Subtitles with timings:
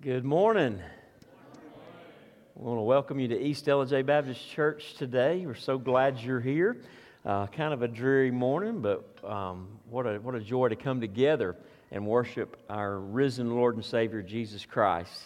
[0.00, 0.80] Good morning.
[2.54, 5.44] We want to welcome you to East Ellijay Baptist Church today.
[5.44, 6.76] We're so glad you're here.
[7.26, 11.00] Uh, kind of a dreary morning, but um, what, a, what a joy to come
[11.00, 11.56] together
[11.90, 15.20] and worship our risen Lord and Savior, Jesus Christ.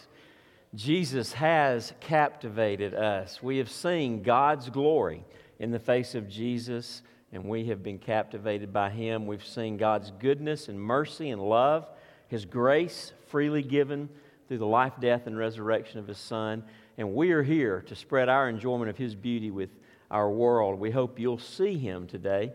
[0.75, 3.43] Jesus has captivated us.
[3.43, 5.23] We have seen God's glory
[5.59, 9.27] in the face of Jesus, and we have been captivated by Him.
[9.27, 11.87] We've seen God's goodness and mercy and love,
[12.29, 14.09] His grace freely given
[14.53, 16.63] through the life, death, and resurrection of His Son.
[16.99, 19.71] And we are here to spread our enjoyment of His beauty with
[20.11, 20.79] our world.
[20.79, 22.53] We hope you'll see Him today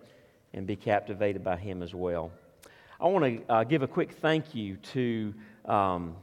[0.54, 2.32] and be captivated by Him as well.
[3.02, 5.34] I want to uh, give a quick thank you to.
[5.66, 6.16] Um,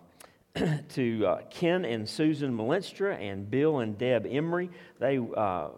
[0.90, 4.70] to uh, Ken and Susan Malinstra and Bill and Deb Emery.
[5.00, 5.70] They uh,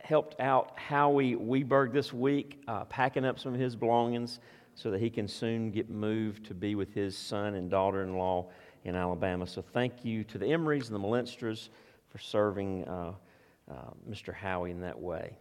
[0.00, 4.40] helped out Howie Weberg this week, uh, packing up some of his belongings
[4.74, 8.16] so that he can soon get moved to be with his son and daughter in
[8.16, 8.46] law
[8.84, 9.46] in Alabama.
[9.46, 11.68] So thank you to the Emerys and the Malinstras
[12.10, 13.12] for serving uh,
[13.70, 13.74] uh,
[14.10, 14.34] Mr.
[14.34, 15.36] Howie in that way.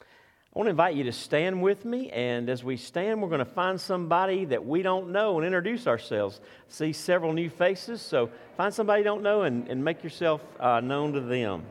[0.00, 3.40] I want to invite you to stand with me, and as we stand, we're going
[3.40, 6.40] to find somebody that we don't know and introduce ourselves.
[6.68, 10.78] See several new faces, so find somebody you don't know and, and make yourself uh,
[10.78, 11.64] known to them.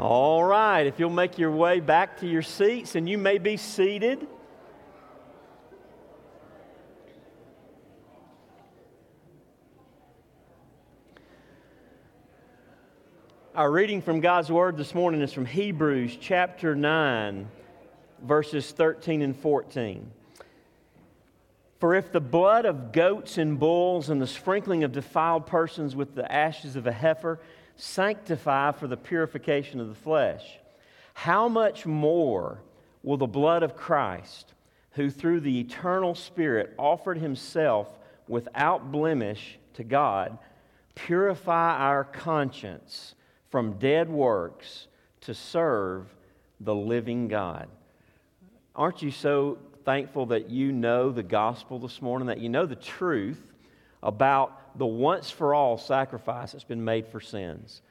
[0.00, 3.58] All right, if you'll make your way back to your seats and you may be
[3.58, 4.26] seated.
[13.54, 17.46] Our reading from God's Word this morning is from Hebrews chapter 9,
[18.22, 20.10] verses 13 and 14.
[21.78, 26.14] For if the blood of goats and bulls and the sprinkling of defiled persons with
[26.14, 27.38] the ashes of a heifer
[27.80, 30.58] sanctify for the purification of the flesh.
[31.14, 32.60] How much more
[33.02, 34.52] will the blood of Christ,
[34.92, 37.98] who through the eternal Spirit offered himself
[38.28, 40.38] without blemish to God,
[40.94, 43.14] purify our conscience
[43.48, 44.86] from dead works
[45.22, 46.06] to serve
[46.60, 47.68] the living God?
[48.76, 52.76] Aren't you so thankful that you know the gospel this morning, that you know the
[52.76, 53.52] truth
[54.02, 57.82] about the once for all sacrifice that's been made for sins,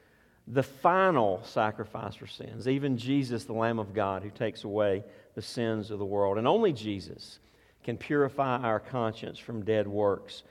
[0.46, 5.04] the final sacrifice for sins, even Jesus, the Lamb of God, who takes away
[5.34, 6.38] the sins of the world.
[6.38, 7.38] And only Jesus
[7.84, 10.42] can purify our conscience from dead works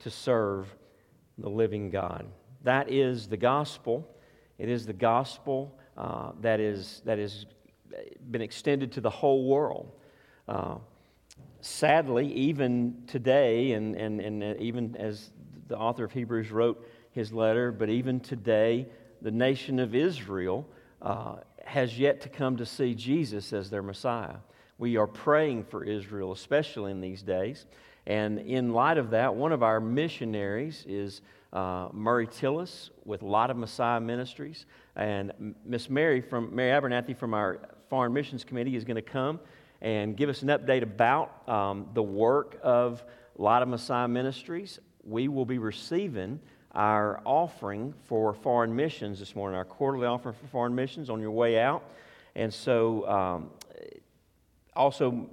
[0.00, 0.74] to serve
[1.38, 2.26] the living God.
[2.62, 4.08] That is the gospel.
[4.58, 7.46] It is the gospel uh, that is that has
[8.30, 9.92] been extended to the whole world.
[10.48, 10.76] Uh,
[11.60, 15.30] sadly, even today, and, and, and uh, even as
[15.68, 18.86] the author of Hebrews wrote his letter, but even today,
[19.22, 20.66] the nation of Israel
[21.00, 24.36] uh, has yet to come to see Jesus as their Messiah.
[24.78, 27.66] We are praying for Israel, especially in these days.
[28.06, 31.22] And in light of that, one of our missionaries is
[31.52, 34.66] uh, Murray Tillis with Light of Messiah Ministries.
[34.96, 39.40] And Miss Mary from Mary Abernathy from our Foreign Missions Committee is going to come
[39.80, 43.04] and give us an update about um, the work of
[43.36, 44.80] Light of Messiah Ministries.
[45.06, 46.40] We will be receiving
[46.72, 51.30] our offering for foreign missions this morning, our quarterly offering for foreign missions on your
[51.30, 51.84] way out.
[52.34, 53.50] And so, um,
[54.74, 55.28] also,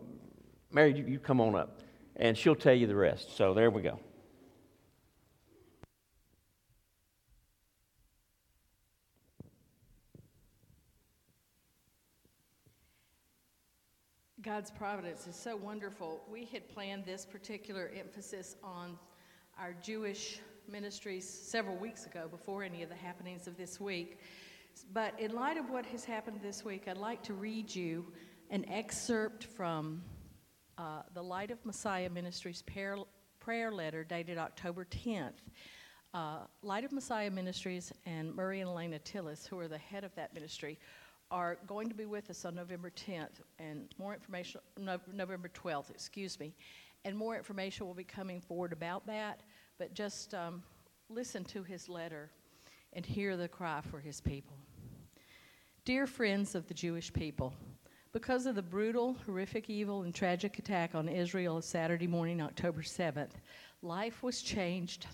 [0.72, 1.82] Mary, you, you come on up,
[2.16, 3.36] and she'll tell you the rest.
[3.36, 4.00] So, there we go.
[14.44, 16.24] God's providence is so wonderful.
[16.32, 18.98] We had planned this particular emphasis on
[19.62, 24.20] our Jewish ministries several weeks ago before any of the happenings of this week.
[24.92, 28.12] But in light of what has happened this week, I'd like to read you
[28.50, 30.02] an excerpt from
[30.80, 32.98] uh, the Light of Messiah Ministries prayer,
[33.40, 35.34] prayer letter dated October 10th.
[36.16, 40.16] Uh, Light of Messiah Ministries and Murray and Elena Tillis, who are the head of
[40.16, 40.80] that ministry,
[41.30, 45.92] are going to be with us on November 10th, and more information, no, November 12th,
[45.92, 46.52] excuse me,
[47.06, 49.42] and more information will be coming forward about that.
[49.82, 50.62] But just um,
[51.10, 52.30] listen to his letter
[52.94, 54.56] and hear the cry for his people.
[55.86, 57.56] Dear friends of the Jewish people,
[58.12, 63.32] because of the brutal, horrific, evil, and tragic attack on Israel Saturday morning, October 7th,
[63.82, 65.08] life was changed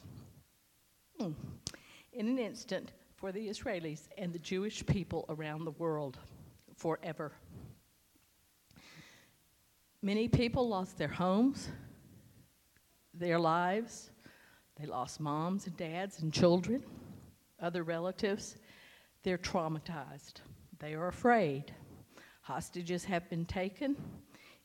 [1.18, 1.32] hmm,
[2.12, 6.20] in an instant for the Israelis and the Jewish people around the world
[6.76, 7.32] forever.
[10.02, 11.70] Many people lost their homes,
[13.14, 14.12] their lives.
[14.80, 16.84] They lost moms and dads and children,
[17.60, 18.58] other relatives.
[19.24, 20.42] They're traumatized.
[20.80, 21.74] They are afraid.
[22.42, 23.96] Hostages have been taken.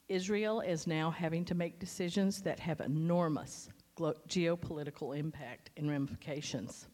[0.08, 6.88] Israel is now having to make decisions that have enormous geopolitical impact and ramifications.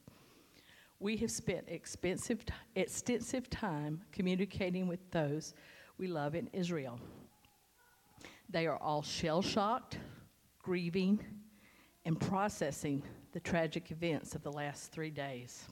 [1.01, 2.45] We have spent expensive,
[2.75, 5.55] extensive time communicating with those
[5.97, 7.01] we love in Israel.
[8.51, 9.99] They are all shell shocked,
[10.63, 11.21] grieving,
[12.09, 13.03] and processing
[13.33, 15.67] the tragic events of the last three days.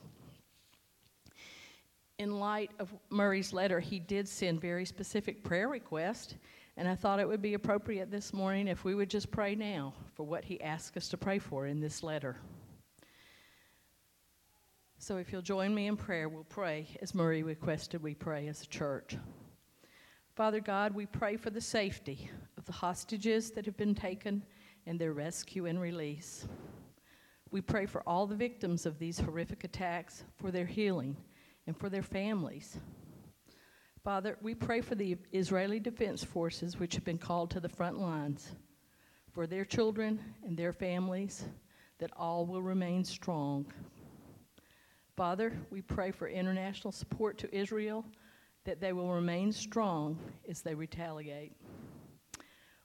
[2.18, 6.34] In light of Murray's letter, he did send very specific prayer requests,
[6.76, 9.94] and I thought it would be appropriate this morning if we would just pray now
[10.12, 12.36] for what he asked us to pray for in this letter.
[14.98, 18.60] So if you'll join me in prayer, we'll pray as Murray requested we pray as
[18.60, 19.16] a church.
[20.34, 24.42] Father God, we pray for the safety of the hostages that have been taken
[24.86, 26.46] and their rescue and release.
[27.50, 31.16] We pray for all the victims of these horrific attacks, for their healing,
[31.66, 32.78] and for their families.
[34.04, 37.98] Father, we pray for the Israeli Defense Forces, which have been called to the front
[37.98, 38.54] lines,
[39.32, 41.44] for their children and their families,
[41.98, 43.66] that all will remain strong.
[45.16, 48.04] Father, we pray for international support to Israel,
[48.64, 50.18] that they will remain strong
[50.48, 51.52] as they retaliate.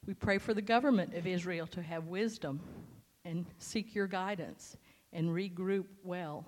[0.08, 2.60] We pray for the government of Israel to have wisdom
[3.24, 4.76] and seek your guidance
[5.14, 6.44] and regroup well.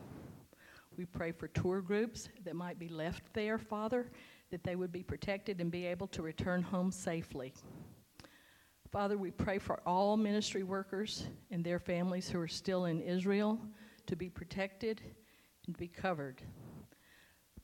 [0.97, 4.11] We pray for tour groups that might be left there, Father,
[4.49, 7.53] that they would be protected and be able to return home safely.
[8.91, 13.59] Father, we pray for all ministry workers and their families who are still in Israel
[14.05, 15.01] to be protected
[15.65, 16.41] and be covered.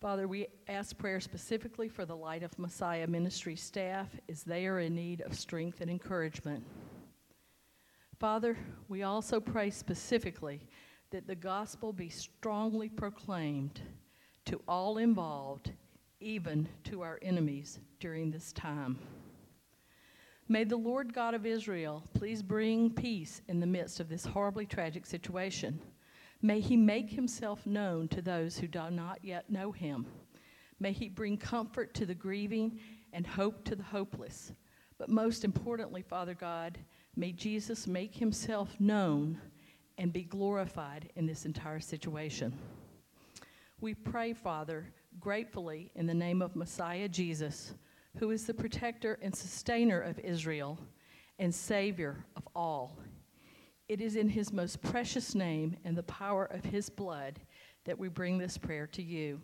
[0.01, 4.79] Father, we ask prayer specifically for the Light of Messiah ministry staff as they are
[4.79, 6.63] in need of strength and encouragement.
[8.17, 10.61] Father, we also pray specifically
[11.11, 13.81] that the gospel be strongly proclaimed
[14.45, 15.73] to all involved,
[16.21, 18.97] even to our enemies during this time.
[20.47, 24.65] May the Lord God of Israel please bring peace in the midst of this horribly
[24.65, 25.77] tragic situation.
[26.41, 30.05] May he make himself known to those who do not yet know him.
[30.79, 32.79] May he bring comfort to the grieving
[33.11, 34.53] and hope to the hopeless.
[34.97, 36.77] But most importantly, Father God,
[37.15, 39.39] may Jesus make himself known
[39.97, 42.53] and be glorified in this entire situation.
[43.81, 47.73] We pray, Father, gratefully in the name of Messiah Jesus,
[48.17, 50.79] who is the protector and sustainer of Israel
[51.37, 52.97] and Savior of all.
[53.89, 57.39] It is in his most precious name and the power of his blood
[57.85, 59.41] that we bring this prayer to you.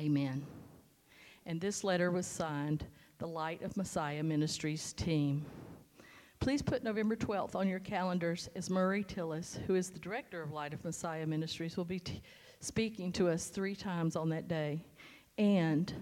[0.00, 0.46] Amen.
[1.44, 2.86] And this letter was signed
[3.18, 5.44] the Light of Messiah Ministries team.
[6.40, 10.52] Please put November 12th on your calendars as Murray Tillis, who is the director of
[10.52, 12.22] Light of Messiah Ministries, will be t-
[12.60, 14.82] speaking to us three times on that day
[15.36, 15.92] and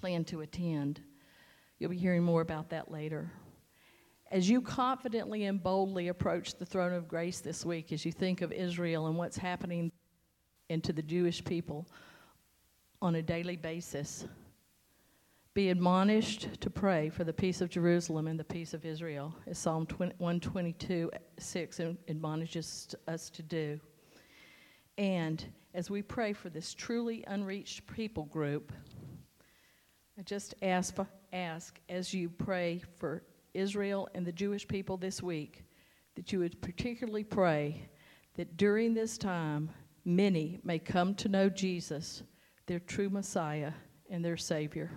[0.00, 1.02] plan to attend.
[1.78, 3.30] You'll be hearing more about that later.
[4.30, 8.40] As you confidently and boldly approach the throne of grace this week, as you think
[8.40, 9.92] of Israel and what's happening
[10.68, 11.86] into the Jewish people
[13.02, 14.26] on a daily basis,
[15.52, 19.58] be admonished to pray for the peace of Jerusalem and the peace of Israel, as
[19.58, 23.78] Psalm 122 6 admonishes us to do.
[24.98, 28.72] And as we pray for this truly unreached people group,
[30.18, 30.96] I just ask,
[31.32, 33.22] ask as you pray for
[33.54, 35.64] Israel and the Jewish people this week
[36.16, 37.88] that you would particularly pray
[38.34, 39.70] that during this time
[40.04, 42.22] many may come to know Jesus,
[42.66, 43.72] their true Messiah
[44.10, 44.90] and their Savior.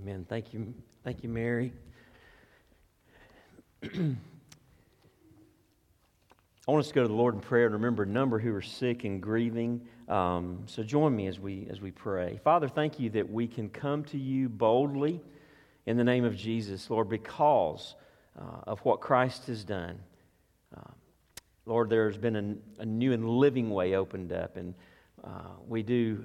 [0.00, 0.24] Amen.
[0.28, 0.72] Thank you.
[1.04, 1.72] Thank you, Mary.
[6.70, 8.54] I want us to go to the Lord in prayer and remember a number who
[8.54, 9.80] are sick and grieving.
[10.06, 12.38] Um, so join me as we as we pray.
[12.44, 15.20] Father, thank you that we can come to you boldly
[15.86, 17.96] in the name of Jesus, Lord, because
[18.40, 19.98] uh, of what Christ has done.
[20.72, 20.92] Uh,
[21.66, 24.72] Lord, there's been a, a, new and living way opened up, and
[25.24, 26.22] uh, we do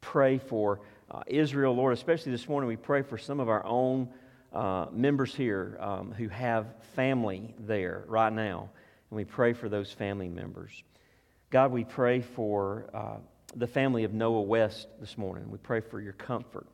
[0.00, 4.08] pray for uh, Israel, Lord, especially this morning, we pray for some of our own
[4.52, 8.70] uh, members here um, who have family there right now.
[9.10, 10.82] And we pray for those family members.
[11.50, 13.18] God, we pray for uh,
[13.54, 15.50] the family of Noah West this morning.
[15.50, 16.66] We pray for your comfort.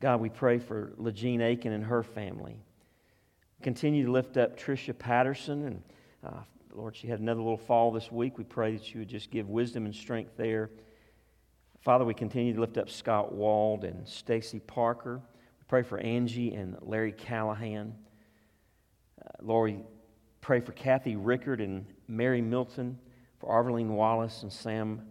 [0.00, 2.56] God, we pray for Legene Aiken and her family.
[3.62, 5.66] Continue to lift up Tricia Patterson.
[5.66, 5.82] And
[6.24, 6.40] uh,
[6.72, 8.38] Lord, she had another little fall this week.
[8.38, 10.70] We pray that you would just give wisdom and strength there.
[11.80, 15.20] Father, we continue to lift up Scott Wald and Stacy Parker.
[15.58, 17.94] We pray for Angie and Larry Callahan.
[19.20, 19.76] Uh, Lord,
[20.48, 22.98] pray for Kathy Rickard and Mary Milton,
[23.38, 25.02] for Arveline Wallace and Sam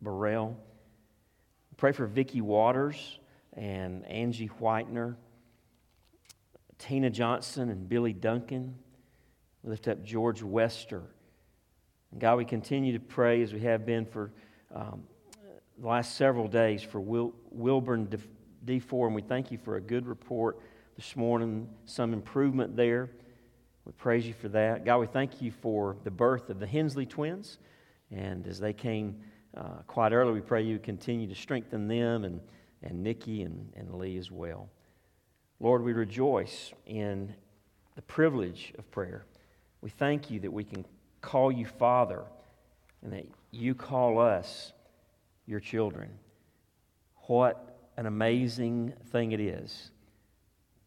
[0.00, 0.56] Burrell.
[1.76, 3.18] Pray for Vicki Waters
[3.52, 5.16] and Angie Whitener,
[6.78, 8.74] Tina Johnson and Billy Duncan.
[9.64, 11.02] Lift up George Wester.
[12.10, 14.32] And God, we continue to pray as we have been for
[14.74, 15.02] um,
[15.78, 18.08] the last several days for Wil- Wilburn
[18.64, 20.58] D4, and we thank you for a good report
[20.96, 23.10] this morning, some improvement there.
[23.86, 24.84] We praise you for that.
[24.84, 27.58] God, we thank you for the birth of the Hensley twins.
[28.10, 29.20] And as they came
[29.56, 32.40] uh, quite early, we pray you continue to strengthen them and,
[32.82, 34.68] and Nikki and, and Lee as well.
[35.60, 37.32] Lord, we rejoice in
[37.94, 39.24] the privilege of prayer.
[39.82, 40.84] We thank you that we can
[41.20, 42.24] call you Father
[43.02, 44.72] and that you call us
[45.46, 46.10] your children.
[47.28, 49.92] What an amazing thing it is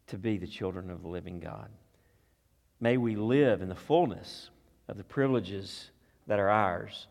[0.08, 1.70] to be the children of the living God.
[2.80, 4.50] May we live in the fullness
[4.88, 5.90] of the privileges
[6.26, 7.06] that are ours,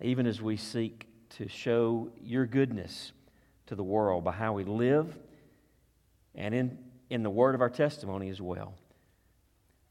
[0.00, 3.12] even as we seek to show your goodness
[3.66, 5.16] to the world by how we live
[6.34, 6.78] and in,
[7.08, 8.74] in the word of our testimony as well.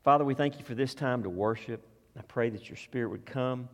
[0.04, 1.86] Father, we thank you for this time to worship.
[2.18, 3.70] I pray that your Spirit would come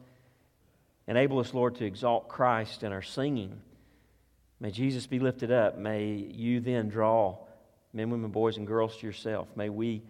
[1.08, 3.62] Enable us, Lord, to exalt Christ in our singing.
[4.60, 5.78] May Jesus be lifted up.
[5.78, 7.38] May you then draw
[7.94, 9.48] men, women, boys, and girls to yourself.
[9.56, 10.02] May we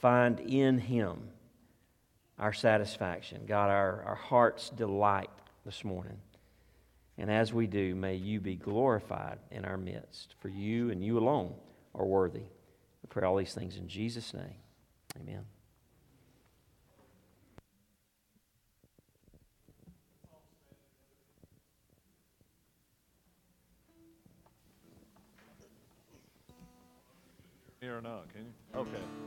[0.00, 1.28] find in him
[2.38, 3.42] our satisfaction.
[3.46, 5.30] God, our, our heart's delight
[5.64, 6.16] this morning.
[7.18, 10.34] And as we do, may you be glorified in our midst.
[10.40, 11.54] For you and you alone
[11.94, 12.40] are worthy.
[12.40, 14.54] We pray all these things in Jesus' name.
[15.20, 15.44] Amen.
[27.80, 28.80] Here or not, can you?
[28.80, 29.19] Okay.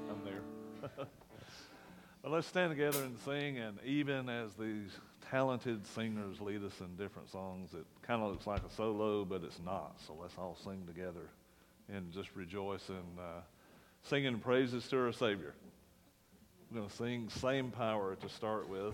[2.24, 4.90] But let's stand together and sing, and even as these
[5.30, 9.44] talented singers lead us in different songs, it kind of looks like a solo, but
[9.44, 10.00] it's not.
[10.08, 11.30] So let's all sing together
[11.94, 13.42] and just rejoice in uh,
[14.04, 15.54] singing praises to our Savior.
[16.72, 18.94] We're going to sing Same Power to start with.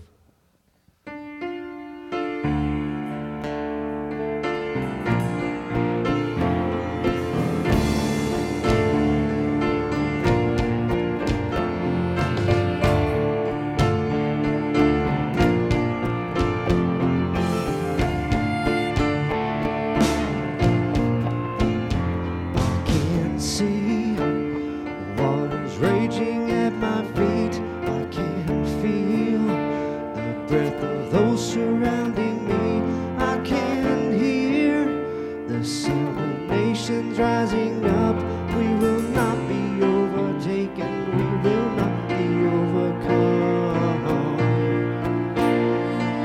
[37.70, 38.16] rising up.
[38.56, 40.92] We will not be overtaken.
[41.16, 44.06] We will not be overcome.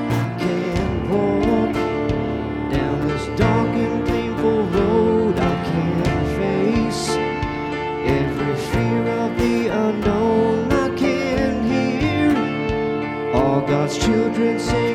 [0.09, 1.73] I can't walk
[2.71, 5.39] down this dark and painful road.
[5.39, 7.09] I can't face
[8.07, 10.71] every fear of the unknown.
[10.71, 14.94] I can't hear all God's children sing.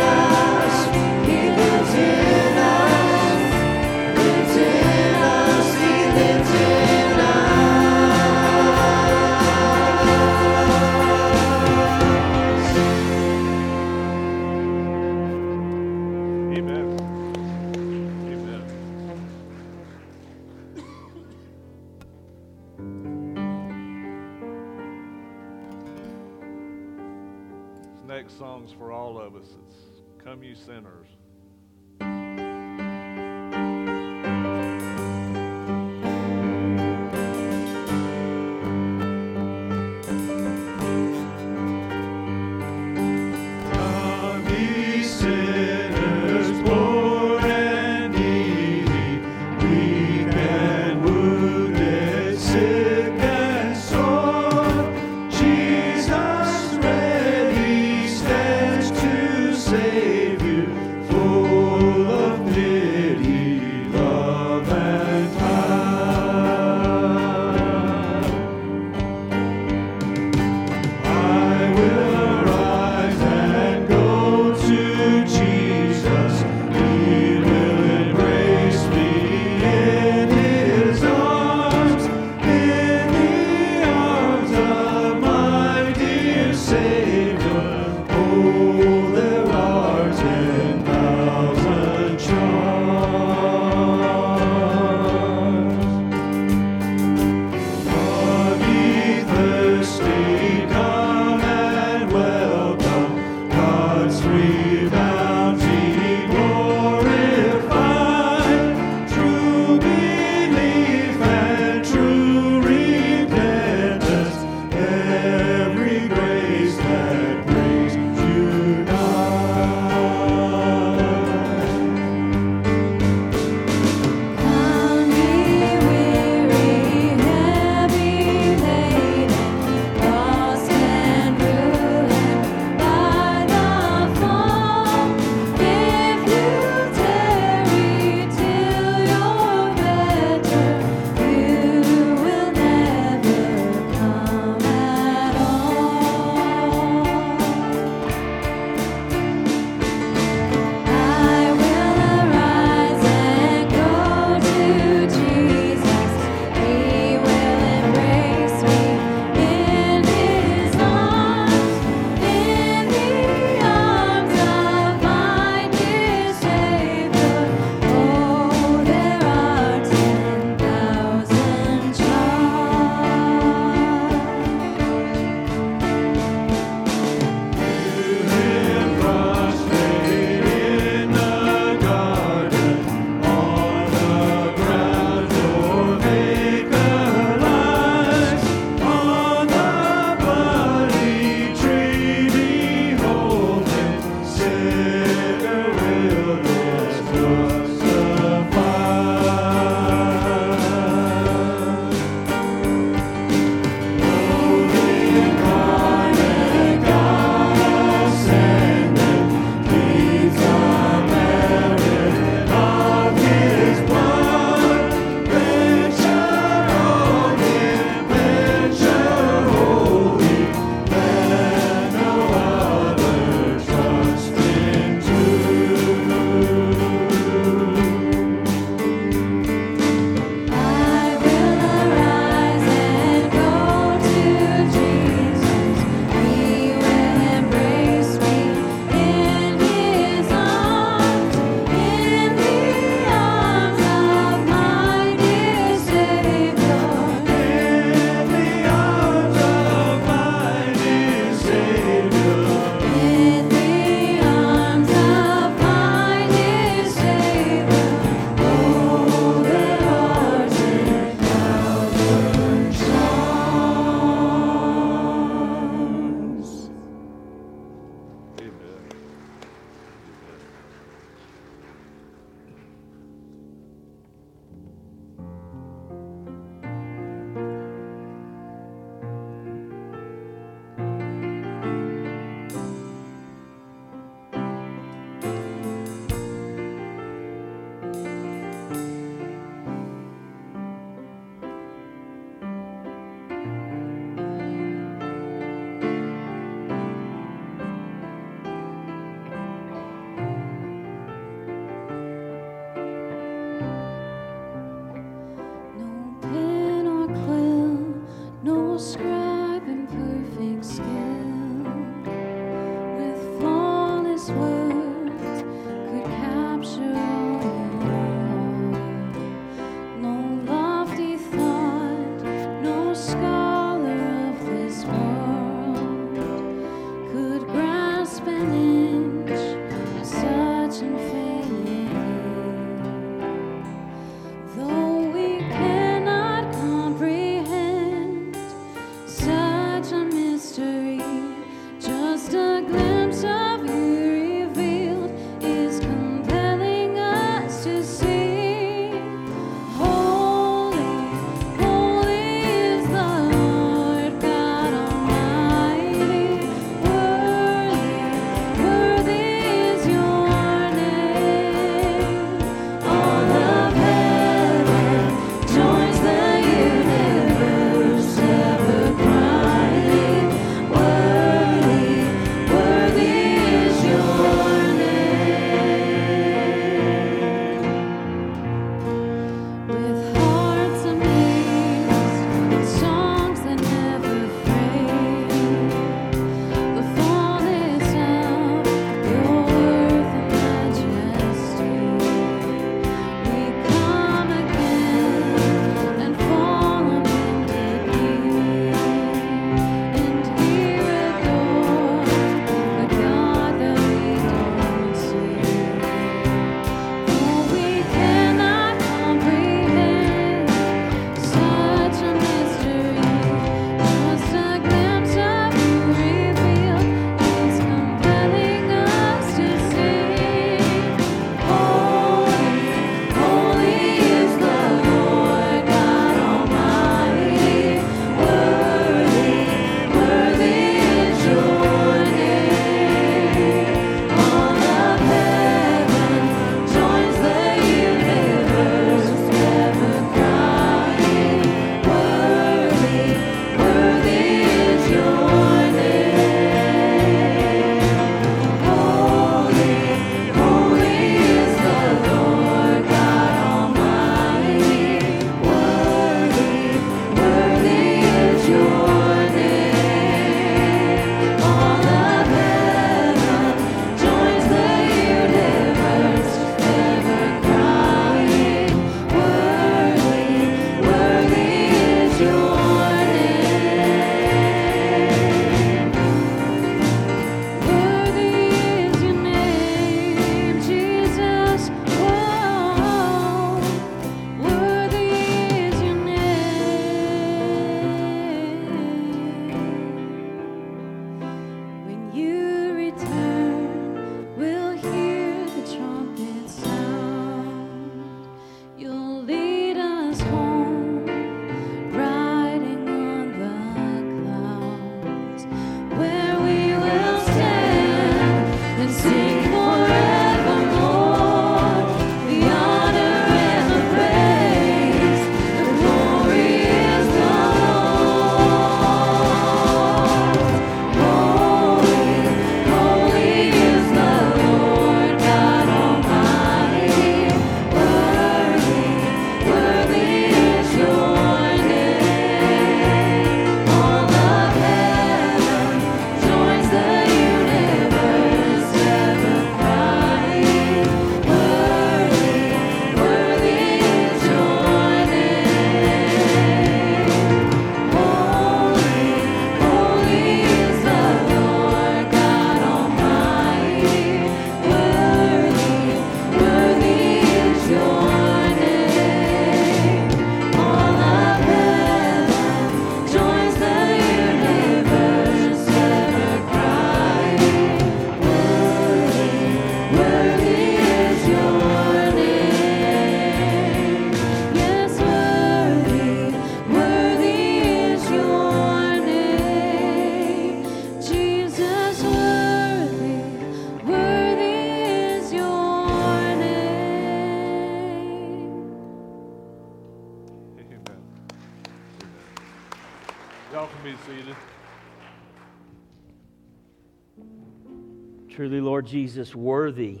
[599.08, 600.00] Jesus, worthy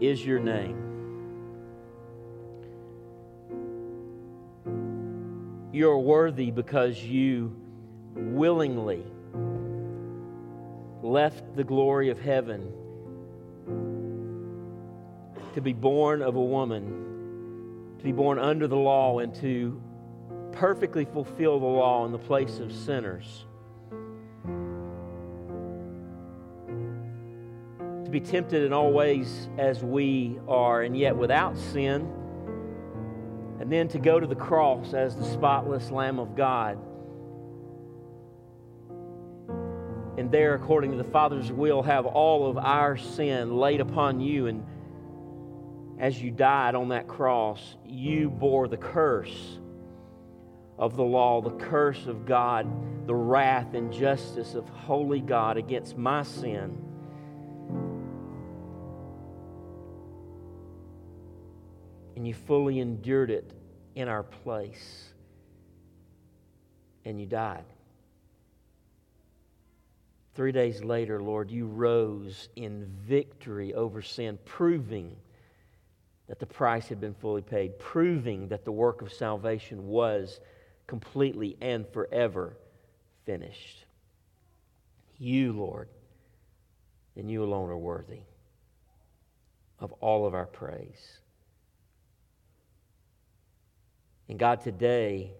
[0.00, 0.78] is your name.
[5.70, 7.54] You're worthy because you
[8.14, 9.04] willingly
[11.02, 12.72] left the glory of heaven
[15.52, 19.78] to be born of a woman, to be born under the law, and to
[20.52, 23.44] perfectly fulfill the law in the place of sinners.
[28.08, 32.10] To be tempted in all ways as we are, and yet without sin.
[33.60, 36.78] And then to go to the cross as the spotless Lamb of God.
[40.16, 44.46] And there, according to the Father's will, have all of our sin laid upon you.
[44.46, 44.64] And
[45.98, 49.58] as you died on that cross, you bore the curse
[50.78, 55.98] of the law, the curse of God, the wrath and justice of holy God against
[55.98, 56.86] my sin.
[62.18, 63.52] And you fully endured it
[63.94, 65.04] in our place.
[67.04, 67.62] And you died.
[70.34, 75.14] Three days later, Lord, you rose in victory over sin, proving
[76.26, 80.40] that the price had been fully paid, proving that the work of salvation was
[80.88, 82.56] completely and forever
[83.26, 83.84] finished.
[85.18, 85.88] You, Lord,
[87.14, 88.22] and you alone are worthy
[89.78, 91.20] of all of our praise.
[94.28, 95.32] And God, today,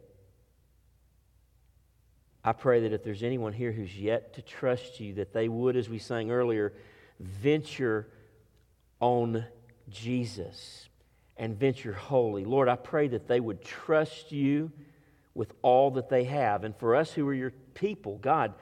[2.42, 5.77] I pray that if there's anyone here who's yet to trust you, that they would,
[5.77, 6.72] as we sang earlier,
[7.20, 8.09] venture
[9.01, 9.44] on
[9.90, 10.88] Jesus
[11.37, 12.44] and venture wholly.
[12.44, 14.72] Lord, I pray that they would trust you
[15.35, 16.64] with all that they have.
[16.64, 18.55] And for us who are your people, God,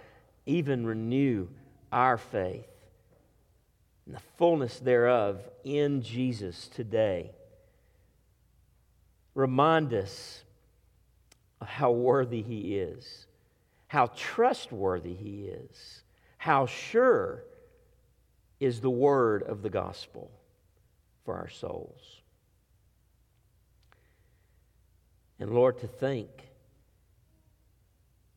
[0.44, 1.48] even renew
[1.92, 2.66] our faith
[4.04, 7.32] and the fullness thereof in Jesus today.
[9.36, 10.42] Remind us
[11.60, 13.26] of how worthy He is,
[13.86, 16.02] how trustworthy He is,
[16.38, 17.44] how sure
[18.60, 20.30] is the word of the gospel
[21.26, 22.22] for our souls.
[25.38, 26.30] And Lord, to think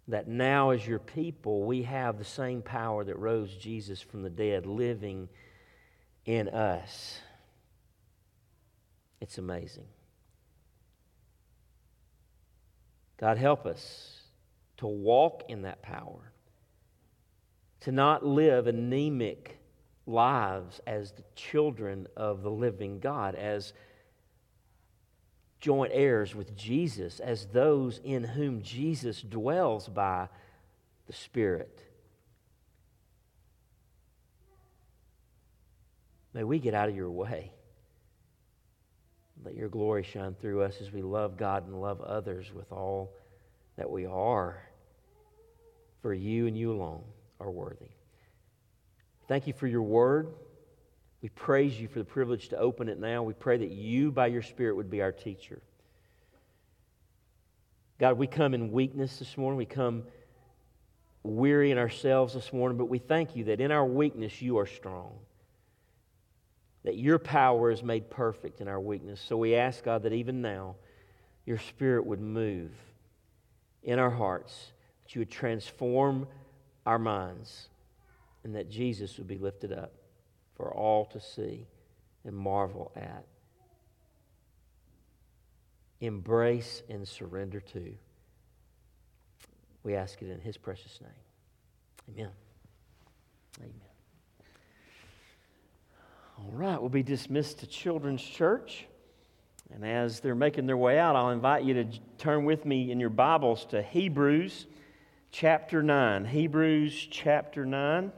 [0.10, 4.30] that now, as your people, we have the same power that rose Jesus from the
[4.30, 5.30] dead living
[6.26, 7.20] in us.
[9.22, 9.86] It's amazing.
[13.20, 14.22] God, help us
[14.78, 16.32] to walk in that power,
[17.82, 19.60] to not live anemic
[20.06, 23.74] lives as the children of the living God, as
[25.60, 30.30] joint heirs with Jesus, as those in whom Jesus dwells by
[31.08, 31.84] the Spirit.
[36.34, 37.52] May we get out of your way.
[39.44, 43.14] Let your glory shine through us as we love God and love others with all
[43.78, 44.62] that we are.
[46.02, 47.04] For you and you alone
[47.40, 47.90] are worthy.
[49.28, 50.30] Thank you for your word.
[51.22, 53.24] We praise you for the privilege to open it now.
[53.24, 55.62] We pray that you, by your Spirit, would be our teacher.
[58.00, 59.58] God, we come in weakness this morning.
[59.58, 60.04] We come
[61.24, 64.66] weary in ourselves this morning, but we thank you that in our weakness you are
[64.66, 65.20] strong.
[66.84, 69.20] That your power is made perfect in our weakness.
[69.20, 70.76] So we ask, God, that even now
[71.46, 72.72] your Spirit would move
[73.84, 74.72] in our hearts,
[75.04, 76.28] that you would transform
[76.86, 77.70] our minds
[78.44, 79.94] and that Jesus would be lifted up
[80.56, 81.68] for all to see
[82.26, 83.26] and marvel at.
[86.02, 87.94] Embrace and surrender to.
[89.84, 92.16] We ask it in His precious name.
[92.16, 92.32] Amen.
[93.60, 93.89] Amen.
[96.46, 98.86] All right, we'll be dismissed to Children's Church.
[99.74, 101.86] And as they're making their way out, I'll invite you to
[102.18, 104.66] turn with me in your Bibles to Hebrews
[105.32, 106.24] chapter 9.
[106.24, 108.12] Hebrews chapter 9.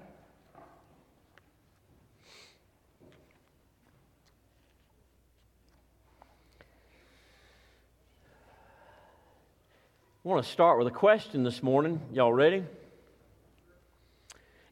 [10.16, 12.00] I want to start with a question this morning.
[12.14, 12.64] Y'all ready?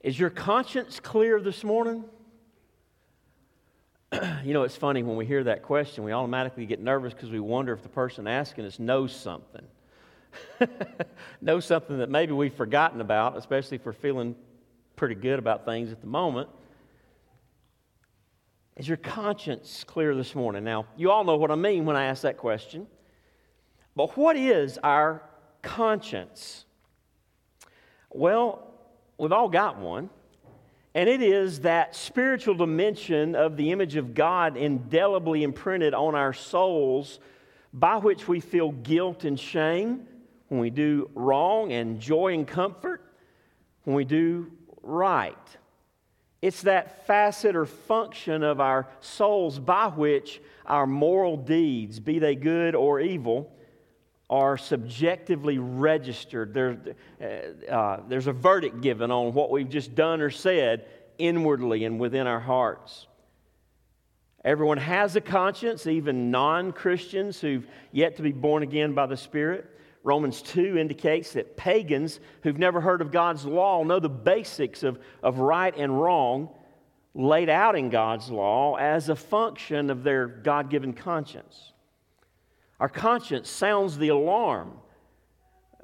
[0.03, 2.03] Is your conscience clear this morning?
[4.43, 7.39] you know, it's funny when we hear that question, we automatically get nervous because we
[7.39, 9.65] wonder if the person asking us knows something.
[11.41, 14.35] knows something that maybe we've forgotten about, especially if we're feeling
[14.95, 16.49] pretty good about things at the moment.
[18.77, 20.63] Is your conscience clear this morning?
[20.63, 22.87] Now, you all know what I mean when I ask that question.
[23.95, 25.23] But what is our
[25.61, 26.65] conscience.
[28.09, 28.73] Well,
[29.17, 30.09] we've all got one.
[30.95, 36.33] And it is that spiritual dimension of the image of God indelibly imprinted on our
[36.33, 37.19] souls
[37.73, 40.07] by which we feel guilt and shame
[40.47, 43.03] when we do wrong and joy and comfort
[43.83, 45.35] when we do right.
[46.41, 52.35] It's that facet or function of our souls by which our moral deeds, be they
[52.35, 53.51] good or evil,
[54.29, 56.53] are subjectively registered.
[56.53, 56.77] There,
[57.21, 60.85] uh, uh, there's a verdict given on what we've just done or said
[61.17, 63.07] inwardly and within our hearts.
[64.45, 69.17] Everyone has a conscience, even non Christians who've yet to be born again by the
[69.17, 69.65] Spirit.
[70.03, 74.97] Romans 2 indicates that pagans who've never heard of God's law know the basics of,
[75.21, 76.49] of right and wrong
[77.13, 81.73] laid out in God's law as a function of their God given conscience.
[82.79, 84.73] Our conscience sounds the alarm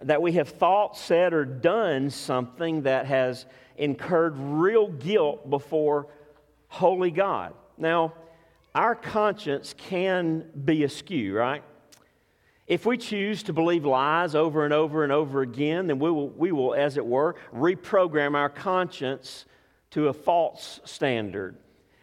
[0.02, 3.46] that we have thought, said, or done something that has
[3.78, 6.08] incurred real guilt before
[6.68, 7.54] holy God.
[7.78, 8.14] Now,
[8.74, 11.64] our conscience can be askew, right?
[12.68, 16.30] If we choose to believe lies over and over and over again, then we will,
[16.30, 19.46] we will, as it were, reprogram our conscience
[19.92, 21.58] to a false standard.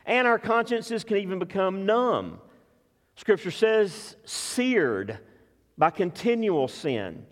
[0.06, 2.40] And our consciences can even become numb
[3.16, 5.18] Scripture says, seared
[5.78, 7.26] by continual sin,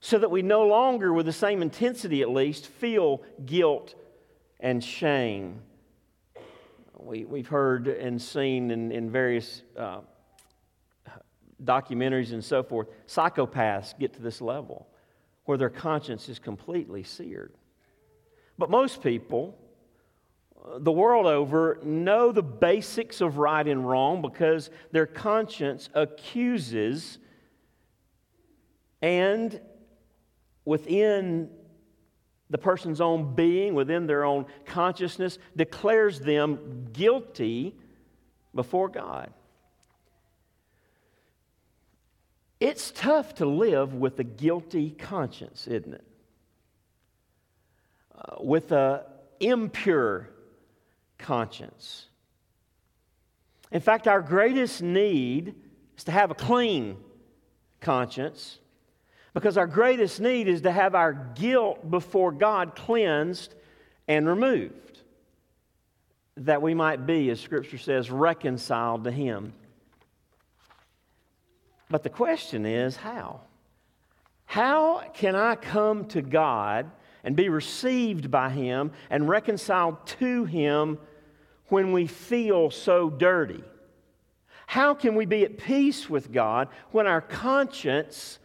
[0.00, 3.94] so that we no longer, with the same intensity at least, feel guilt
[4.60, 5.62] and shame.
[6.98, 10.00] We, we've heard and seen in, in various uh,
[11.62, 14.86] documentaries and so forth, psychopaths get to this level
[15.44, 17.52] where their conscience is completely seared.
[18.58, 19.56] But most people,
[20.78, 27.18] the world over know the basics of right and wrong because their conscience accuses
[29.00, 29.60] and
[30.64, 31.50] within
[32.50, 37.74] the person's own being, within their own consciousness, declares them guilty
[38.54, 39.32] before God.
[42.58, 46.04] It's tough to live with a guilty conscience, isn't it?
[48.16, 49.04] Uh, with a
[49.40, 50.30] impure
[51.18, 52.06] conscience.
[53.72, 55.54] In fact, our greatest need
[55.96, 56.96] is to have a clean
[57.80, 58.58] conscience
[59.34, 63.54] because our greatest need is to have our guilt before God cleansed
[64.08, 65.00] and removed,
[66.38, 69.52] that we might be, as Scripture says, reconciled to Him.
[71.90, 73.40] But the question is how?
[74.46, 76.90] How can I come to God
[77.26, 80.96] and be received by Him and reconciled to Him
[81.68, 83.62] when we feel so dirty?
[84.66, 88.38] How can we be at peace with God when our conscience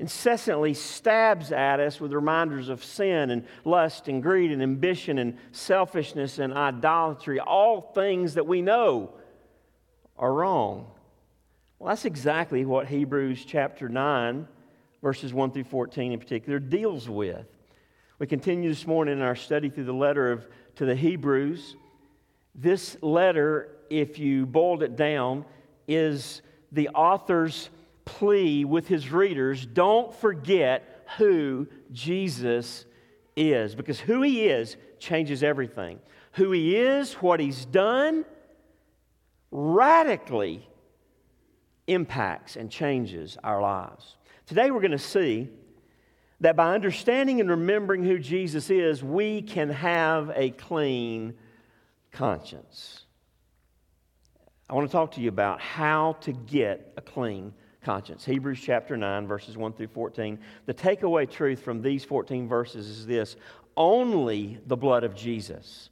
[0.00, 5.38] incessantly stabs at us with reminders of sin and lust and greed and ambition and
[5.52, 9.12] selfishness and idolatry, all things that we know
[10.18, 10.88] are wrong?
[11.78, 14.48] Well, that's exactly what Hebrews chapter 9,
[15.00, 17.46] verses 1 through 14 in particular, deals with.
[18.20, 20.46] We continue this morning in our study through the letter of,
[20.76, 21.74] to the Hebrews.
[22.54, 25.44] This letter, if you boiled it down,
[25.88, 26.40] is
[26.70, 27.70] the author's
[28.04, 32.84] plea with his readers don't forget who Jesus
[33.34, 35.98] is, because who he is changes everything.
[36.34, 38.24] Who he is, what he's done,
[39.50, 40.68] radically
[41.88, 44.14] impacts and changes our lives.
[44.46, 45.48] Today we're going to see
[46.44, 51.32] that by understanding and remembering who Jesus is, we can have a clean
[52.12, 53.06] conscience.
[54.68, 58.26] I want to talk to you about how to get a clean conscience.
[58.26, 60.38] Hebrews chapter 9, verses 1 through 14.
[60.66, 63.36] The takeaway truth from these 14 verses is this
[63.74, 65.88] only the blood of Jesus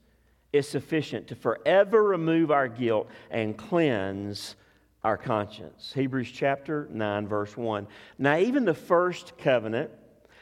[0.53, 4.57] is sufficient to forever remove our guilt and cleanse
[5.03, 5.92] our conscience.
[5.94, 7.86] Hebrews chapter 9, verse 1.
[8.18, 9.90] Now, even the first covenant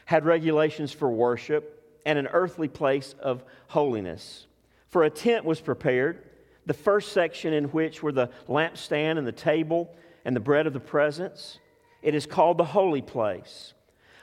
[0.05, 4.47] had regulations for worship and an earthly place of holiness.
[4.89, 6.23] For a tent was prepared,
[6.65, 9.93] the first section in which were the lampstand and the table
[10.25, 11.59] and the bread of the presence.
[12.01, 13.73] It is called the holy place.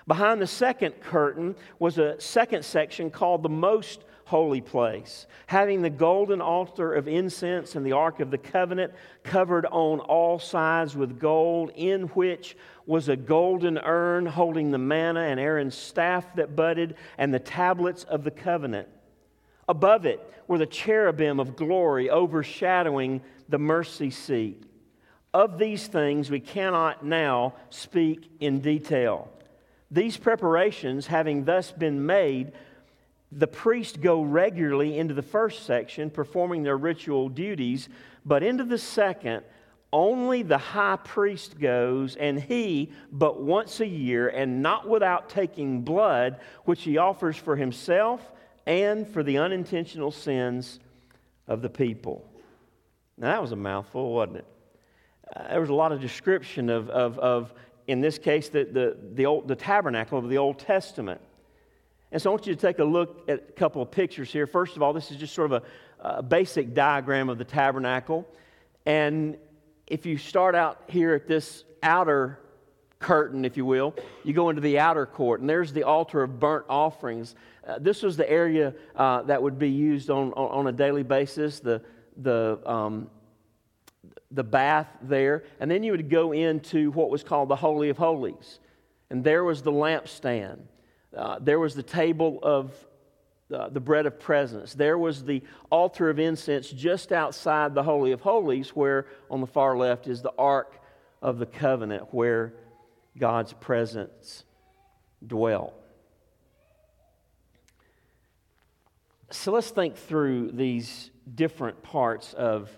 [0.07, 5.89] Behind the second curtain was a second section called the most holy place, having the
[5.89, 11.19] golden altar of incense and the ark of the covenant covered on all sides with
[11.19, 12.55] gold, in which
[12.85, 18.05] was a golden urn holding the manna and Aaron's staff that budded and the tablets
[18.05, 18.87] of the covenant.
[19.67, 24.63] Above it were the cherubim of glory overshadowing the mercy seat.
[25.33, 29.31] Of these things we cannot now speak in detail.
[29.91, 32.53] These preparations, having thus been made,
[33.31, 37.89] the priests go regularly into the first section, performing their ritual duties,
[38.25, 39.43] but into the second,
[39.93, 45.83] only the high priest goes, and he but once a year, and not without taking
[45.83, 48.33] blood, which he offers for himself
[48.67, 50.79] and for the unintentional sins
[51.47, 52.27] of the people.
[53.17, 54.47] Now, that was a mouthful, wasn't it?
[55.35, 57.55] Uh, there was a lot of description of, of, of
[57.87, 61.21] in this case, the, the, the, old, the tabernacle of the Old Testament.
[62.11, 64.47] And so I want you to take a look at a couple of pictures here.
[64.47, 65.63] First of all, this is just sort of
[66.01, 68.27] a, a basic diagram of the tabernacle.
[68.87, 69.37] And
[69.87, 72.39] if you start out here at this outer
[72.99, 73.95] curtain, if you will,
[74.25, 77.35] you go into the outer court, and there's the altar of burnt offerings.
[77.67, 81.03] Uh, this was the area uh, that would be used on, on, on, a daily
[81.03, 81.83] basis, the,
[82.17, 83.09] the, um,
[84.31, 85.45] the bath there.
[85.61, 88.59] And then you would go into what was called the Holy of Holies.
[89.11, 90.61] And there was the lampstand.
[91.17, 92.73] Uh, there was the table of
[93.53, 94.75] uh, the bread of presence.
[94.75, 99.47] There was the altar of incense just outside the Holy of Holies, where on the
[99.47, 100.79] far left is the Ark
[101.23, 102.53] of the Covenant, where
[103.19, 104.45] God's presence
[105.27, 105.75] dwelt.
[109.31, 112.71] So let's think through these different parts of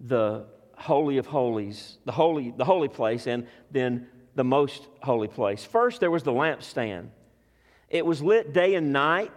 [0.00, 0.46] the
[0.76, 5.64] Holy of Holies, the holy, the holy place, and then the most holy place.
[5.64, 7.08] First, there was the lampstand.
[7.90, 9.32] It was lit day and night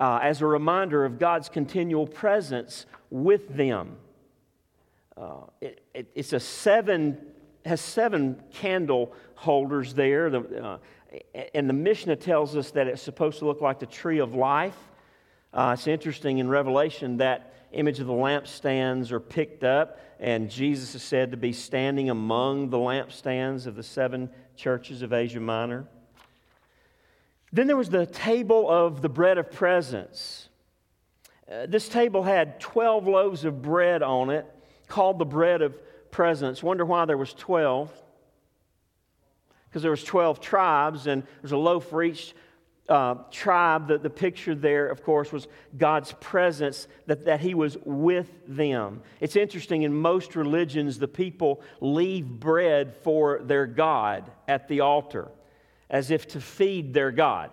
[0.00, 3.96] uh, as a reminder of God's continual presence with them.
[5.16, 7.18] Uh, it, it, it's a seven,
[7.66, 10.30] has seven candle holders there.
[10.30, 10.78] The, uh,
[11.54, 14.76] and the Mishnah tells us that it's supposed to look like the tree of life.
[15.52, 20.94] Uh, it's interesting in Revelation that image of the lampstands are picked up, and Jesus
[20.94, 25.86] is said to be standing among the lampstands of the seven churches of Asia Minor.
[27.52, 30.48] Then there was the table of the bread of presence.
[31.50, 34.46] Uh, this table had 12 loaves of bread on it,
[34.88, 35.74] called the bread of
[36.10, 36.62] presence.
[36.62, 37.92] Wonder why there was 12?
[39.68, 42.34] Because there was 12 tribes, and there's a loaf for each
[42.88, 43.88] uh, tribe.
[43.88, 45.46] The, the picture there, of course, was
[45.76, 49.02] God's presence, that, that He was with them.
[49.20, 55.30] It's interesting, in most religions, the people leave bread for their God at the altar
[55.92, 57.50] as if to feed their God.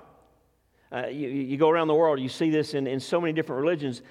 [0.92, 3.62] Uh, you, you, go around the world, you see this in, in so many different
[3.62, 4.02] religions.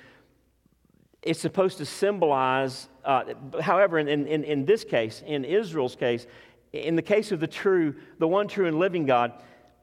[1.22, 3.24] It's supposed to symbolize, uh,
[3.60, 6.26] however, in, in, in this case, in Israel's case,
[6.72, 9.32] in the case of the true, the one true and living God,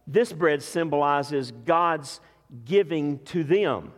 [0.08, 2.22] this bread symbolizes God's
[2.64, 3.92] giving to them.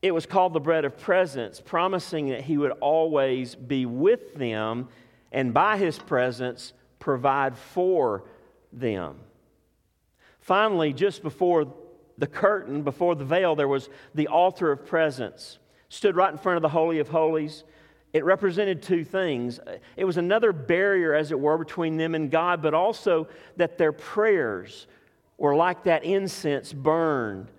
[0.00, 4.88] It was called the bread of presence, promising that He would always be with them
[5.32, 8.24] and by His presence provide for
[8.72, 9.18] them.
[10.44, 11.72] Finally, just before
[12.18, 15.58] the curtain, before the veil, there was the altar of presence.
[15.88, 17.64] Stood right in front of the Holy of Holies.
[18.12, 19.58] It represented two things.
[19.96, 23.26] It was another barrier, as it were, between them and God, but also
[23.56, 24.86] that their prayers
[25.38, 27.50] were like that incense burned,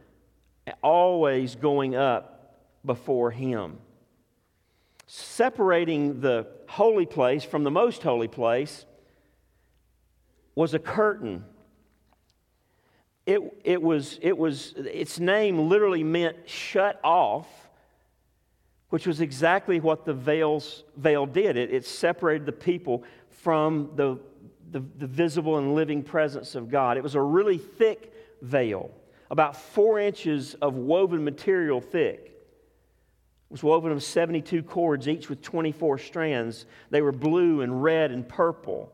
[0.84, 3.80] always going up before Him.
[5.08, 8.86] Separating the holy place from the most holy place
[10.54, 11.46] was a curtain.
[13.26, 17.48] It, it, was, it was, its name literally meant shut off,
[18.90, 21.58] which was exactly what the veils, veil did.
[21.58, 24.20] It, it separated the people from the,
[24.72, 26.98] the, the visible and living presence of God.
[26.98, 28.14] It was a really thick
[28.44, 28.92] veil,
[29.32, 32.26] about four inches of woven material thick.
[32.26, 36.66] It was woven of 72 cords, each with 24 strands.
[36.92, 38.92] They were blue and red and purple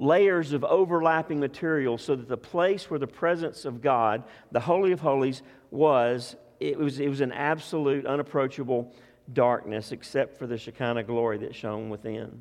[0.00, 4.92] layers of overlapping material so that the place where the presence of God, the Holy
[4.92, 8.94] of Holies, was, it was, it was an absolute, unapproachable
[9.30, 12.40] darkness except for the Shekinah glory that shone within.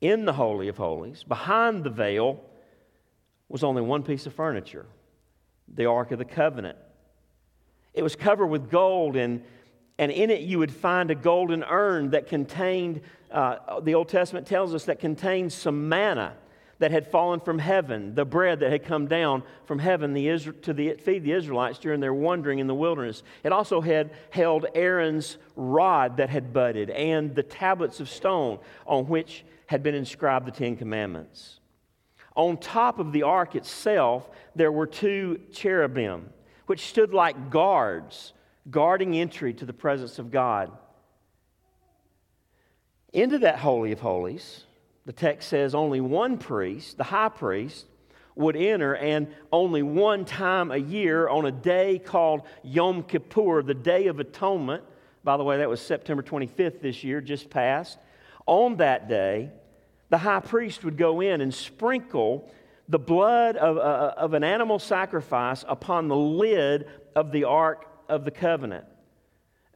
[0.00, 2.42] In the Holy of Holies, behind the veil,
[3.50, 4.86] was only one piece of furniture
[5.74, 6.78] the Ark of the Covenant.
[7.92, 9.42] It was covered with gold and
[9.98, 14.46] and in it you would find a golden urn that contained, uh, the Old Testament
[14.46, 16.34] tells us, that contained some manna
[16.78, 20.72] that had fallen from heaven, the bread that had come down from heaven the to
[20.72, 23.24] the, feed the Israelites during their wandering in the wilderness.
[23.42, 29.08] It also had held Aaron's rod that had budded and the tablets of stone on
[29.08, 31.58] which had been inscribed the Ten Commandments.
[32.36, 36.30] On top of the ark itself, there were two cherubim,
[36.66, 38.32] which stood like guards
[38.70, 40.70] guarding entry to the presence of God.
[43.12, 44.64] Into that Holy of Holies,
[45.06, 47.86] the text says only one priest, the high priest,
[48.34, 53.74] would enter, and only one time a year on a day called Yom Kippur, the
[53.74, 54.84] Day of Atonement.
[55.24, 57.98] By the way, that was September 25th this year, just passed.
[58.46, 59.50] On that day,
[60.10, 62.50] the high priest would go in and sprinkle
[62.88, 68.24] the blood of, uh, of an animal sacrifice upon the lid of the Ark of
[68.24, 68.84] the Covenant.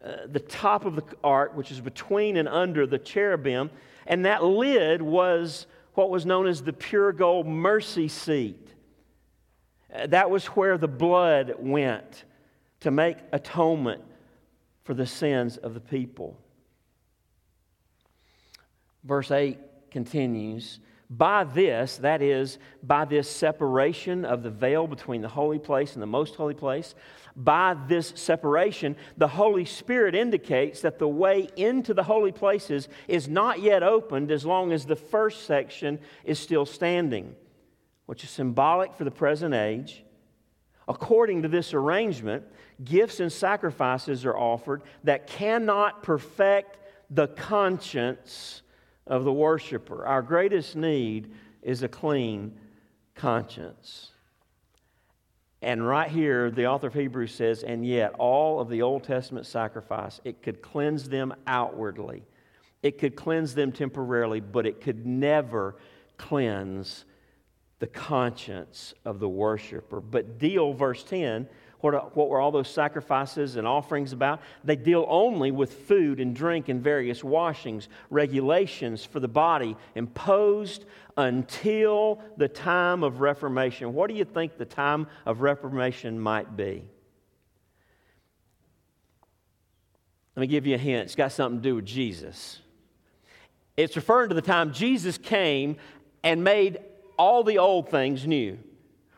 [0.05, 3.71] Uh, the top of the ark, which is between and under the cherubim,
[4.07, 8.69] and that lid was what was known as the pure gold mercy seat.
[9.95, 12.25] Uh, that was where the blood went
[12.81, 14.03] to make atonement
[14.85, 16.37] for the sins of the people.
[19.05, 19.59] Verse 8
[19.91, 20.81] continues
[21.11, 26.03] By this, that is, by this separation of the veil between the holy place and
[26.03, 26.95] the most holy place,
[27.37, 33.29] by this separation, the Holy Spirit indicates that the way into the holy places is
[33.29, 37.35] not yet opened as long as the first section is still standing,
[38.07, 40.05] which is symbolic for the present age.
[40.89, 42.45] According to this arrangement,
[42.85, 46.79] gifts and sacrifices are offered that cannot perfect
[47.11, 48.63] the conscience
[49.07, 50.07] of the worshiper.
[50.07, 52.59] Our greatest need is a clean
[53.15, 54.12] conscience.
[55.63, 59.47] And right here, the author of Hebrews says, and yet all of the Old Testament
[59.47, 62.25] sacrifice, it could cleanse them outwardly.
[62.83, 65.77] It could cleanse them temporarily, but it could never
[66.17, 67.05] cleanse
[67.79, 70.01] the conscience of the worshiper.
[70.01, 71.49] But deal, verse 10,
[71.83, 74.41] what, what were all those sacrifices and offerings about?
[74.65, 80.85] They deal only with food and drink and various washings, regulations for the body imposed
[81.17, 83.95] until the time of Reformation.
[83.95, 86.85] What do you think the time of Reformation might be?
[90.37, 91.03] Let me give you a hint.
[91.03, 92.61] It's got something to do with Jesus.
[93.77, 95.77] It's referring to the time Jesus came
[96.23, 96.79] and made
[97.19, 98.57] all the old things new.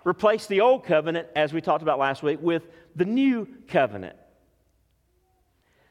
[0.05, 2.63] Replace the old covenant, as we talked about last week, with
[2.95, 4.17] the new covenant.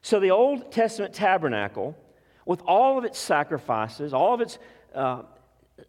[0.02, 1.98] So the Old Testament tabernacle,
[2.46, 4.60] with all of its sacrifices, all of its
[4.94, 5.24] uh,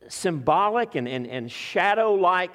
[0.08, 2.52] symbolic and, and, and shadow like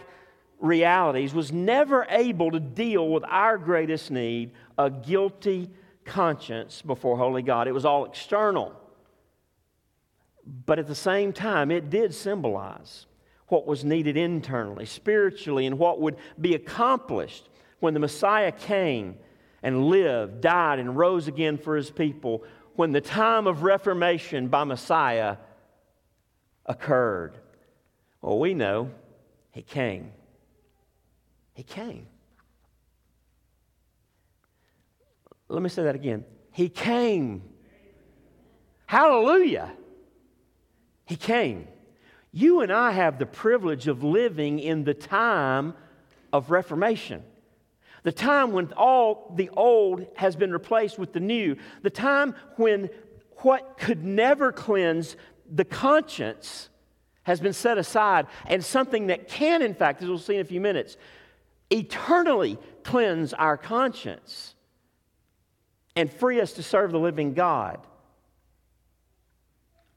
[0.59, 5.69] realities, was never able to deal with our greatest need a guilty
[6.05, 7.67] conscience before Holy God.
[7.67, 8.73] It was all external.
[10.65, 13.05] But at the same time, it did symbolize
[13.49, 19.17] what was needed internally, spiritually, and what would be accomplished when the Messiah came
[19.61, 22.43] and lived, died, and rose again for his people,
[22.75, 25.37] when the time of reformation by Messiah
[26.65, 27.37] occurred.
[28.21, 28.91] Well, we know
[29.51, 30.11] he came.
[31.53, 32.07] He came.
[35.49, 36.23] Let me say that again.
[36.51, 37.41] He came.
[38.85, 39.71] Hallelujah.
[41.05, 41.67] He came.
[42.39, 45.73] You and I have the privilege of living in the time
[46.31, 47.21] of Reformation.
[48.03, 51.57] The time when all the old has been replaced with the new.
[51.81, 52.89] The time when
[53.39, 55.17] what could never cleanse
[55.51, 56.69] the conscience
[57.23, 60.45] has been set aside, and something that can, in fact, as we'll see in a
[60.45, 60.95] few minutes,
[61.69, 64.55] eternally cleanse our conscience
[65.93, 67.85] and free us to serve the living God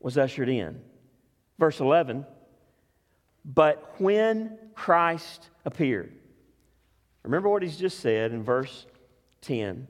[0.01, 0.80] was ushered in.
[1.63, 2.27] Verse 11,
[3.45, 6.13] but when Christ appeared,
[7.23, 8.85] remember what he's just said in verse
[9.43, 9.87] 10.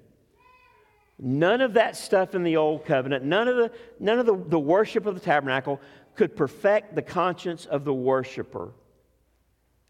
[1.19, 4.59] None of that stuff in the old covenant, none of the, none of the, the
[4.59, 5.81] worship of the tabernacle
[6.15, 8.75] could perfect the conscience of the worshiper.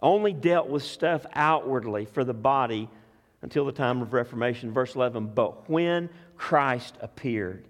[0.01, 2.89] Only dealt with stuff outwardly for the body
[3.41, 4.73] until the time of Reformation.
[4.73, 7.67] Verse 11, but when Christ appeared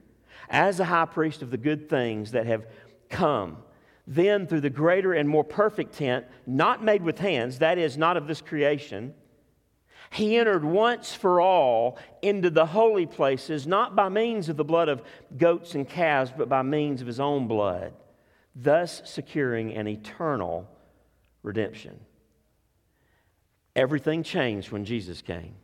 [0.50, 2.66] as a high priest of the good things that have
[3.08, 3.56] come,
[4.06, 8.16] then through the greater and more perfect tent, not made with hands, that is, not
[8.16, 9.14] of this creation,
[10.10, 14.88] he entered once for all into the holy places, not by means of the blood
[14.88, 15.02] of
[15.38, 17.94] goats and calves, but by means of his own blood,
[18.54, 20.68] thus securing an eternal
[21.42, 21.98] redemption.
[23.74, 25.54] Everything changed when Jesus came.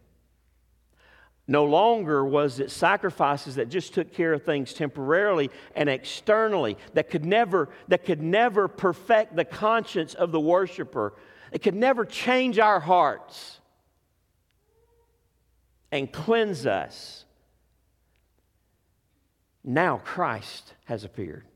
[1.50, 7.08] No longer was it sacrifices that just took care of things temporarily and externally that
[7.08, 11.14] could never, that could never perfect the conscience of the worshiper.
[11.50, 13.60] It could never change our hearts
[15.90, 17.24] and cleanse us.
[19.64, 21.46] Now Christ has appeared.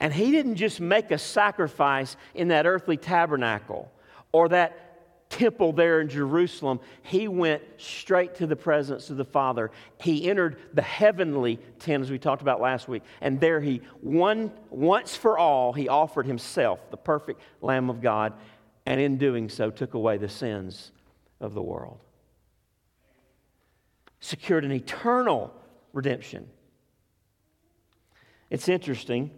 [0.00, 3.92] And he didn't just make a sacrifice in that earthly tabernacle
[4.32, 4.83] or that
[5.28, 9.70] temple there in Jerusalem, he went straight to the presence of the Father.
[10.00, 14.52] He entered the heavenly tent, as we talked about last week, and there he, one,
[14.70, 18.34] once for all, he offered himself, the perfect Lamb of God,
[18.86, 20.92] and in doing so, took away the sins
[21.40, 21.98] of the world.
[24.20, 25.52] Secured an eternal
[25.92, 26.48] redemption.
[28.50, 29.30] It's interesting.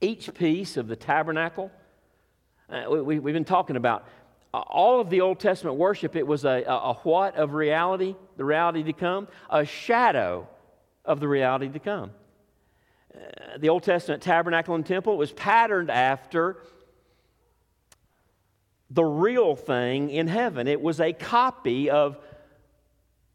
[0.00, 1.70] Each piece of the tabernacle,
[2.68, 4.06] uh, we, have been talking about
[4.60, 8.44] all of the Old Testament worship, it was a, a, a what of reality, the
[8.44, 10.48] reality to come, a shadow
[11.04, 12.10] of the reality to come.
[13.14, 16.58] Uh, the Old Testament tabernacle and temple was patterned after
[18.90, 20.68] the real thing in heaven.
[20.68, 22.18] It was a copy of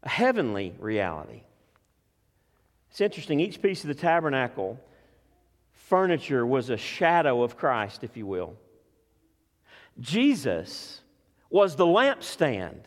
[0.02, 1.42] a heavenly reality.
[2.90, 4.80] It's interesting, each piece of the tabernacle
[5.72, 8.54] furniture was a shadow of Christ, if you will.
[9.98, 10.99] Jesus
[11.50, 12.78] was the lampstand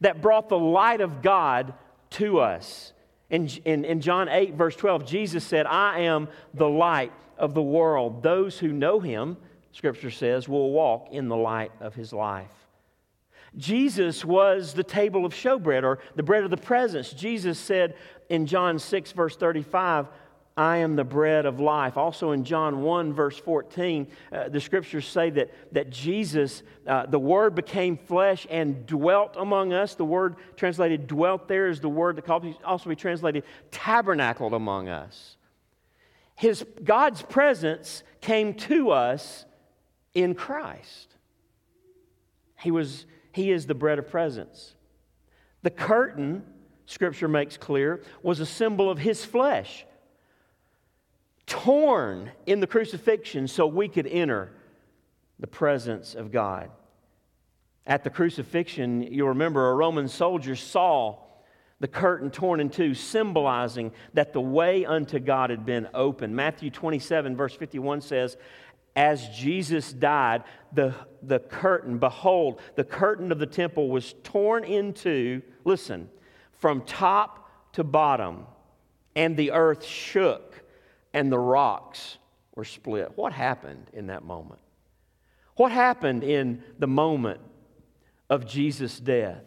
[0.00, 1.74] that brought the light of God
[2.10, 2.92] to us.
[3.28, 7.62] In, in, in, John 8, verse 12, Jesus said, I am the light of the
[7.62, 8.22] world.
[8.22, 9.36] Those who know him,
[9.72, 12.52] Scripture says, will walk in the light of his life.
[13.56, 17.12] Jesus was the table of showbread or the bread of the presence.
[17.12, 17.94] Jesus said
[18.28, 20.08] in John 6, verse 35,
[20.58, 21.98] I am the bread of life.
[21.98, 27.18] Also in John 1, verse 14, uh, the scriptures say that, that Jesus, uh, the
[27.18, 29.96] Word became flesh and dwelt among us.
[29.96, 32.30] The word translated dwelt there is the word that
[32.64, 35.36] also be translated tabernacled among us.
[36.36, 39.44] His, God's presence came to us
[40.14, 41.16] in Christ.
[42.60, 44.74] He, was, he is the bread of presence.
[45.62, 46.44] The curtain,
[46.86, 49.84] scripture makes clear, was a symbol of His flesh
[51.46, 54.52] torn in the crucifixion so we could enter
[55.38, 56.70] the presence of God.
[57.86, 61.18] At the crucifixion, you'll remember a Roman soldier saw
[61.78, 66.34] the curtain torn in two, symbolizing that the way unto God had been opened.
[66.34, 68.36] Matthew 27, verse 51 says,
[68.96, 70.42] As Jesus died,
[70.72, 76.08] the, the curtain, behold, the curtain of the temple was torn into, listen,
[76.52, 78.46] from top to bottom,
[79.14, 80.62] and the earth shook
[81.16, 82.18] and the rocks
[82.54, 83.10] were split.
[83.16, 84.60] What happened in that moment?
[85.56, 87.40] What happened in the moment
[88.28, 89.42] of Jesus' death?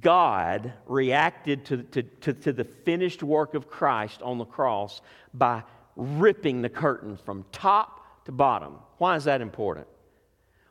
[0.00, 5.00] God reacted to, to, to, to, the finished work of Christ on the cross
[5.32, 5.62] by
[5.94, 8.80] ripping the curtain from top to bottom.
[8.98, 9.86] Why is that important?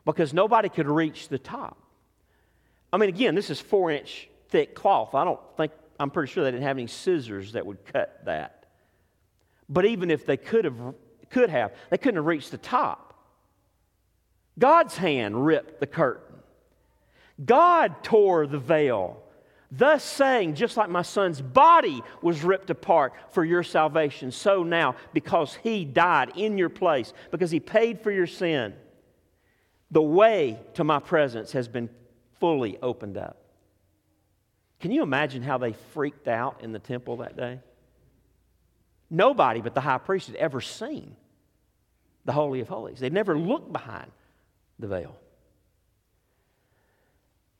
[0.04, 1.78] Because nobody could reach the top.
[2.92, 5.14] I mean, again, this is four inch thick cloth.
[5.14, 8.55] I don't think, I'm pretty sure they didn't have any scissors that would cut that.
[9.68, 10.94] But even if they could have,
[11.30, 13.14] could have, they couldn't have reached the top.
[14.58, 16.36] God's hand ripped the curtain.
[17.44, 19.22] God tore the veil,
[19.70, 24.96] thus saying, just like my son's body was ripped apart for your salvation, so now,
[25.12, 28.74] because he died in your place, because he paid for your sin,
[29.90, 31.90] the way to my presence has been
[32.40, 33.36] fully opened up.
[34.80, 37.60] Can you imagine how they freaked out in the temple that day?
[39.10, 41.16] Nobody but the high priest had ever seen
[42.24, 42.98] the Holy of Holies.
[42.98, 44.10] They'd never looked behind
[44.78, 45.16] the veil.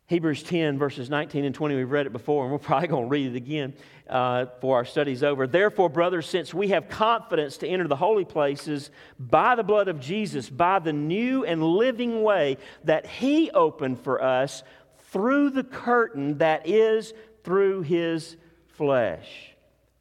[0.09, 3.09] Hebrews 10, verses 19 and 20, we've read it before, and we're probably going to
[3.09, 3.75] read it again
[4.09, 5.49] uh, for our studies over.
[5.49, 9.99] Therefore, brothers, since we have confidence to enter the holy places by the blood of
[9.99, 14.63] Jesus, by the new and living way that He opened for us
[15.11, 18.37] through the curtain that is through His
[18.77, 19.29] flesh.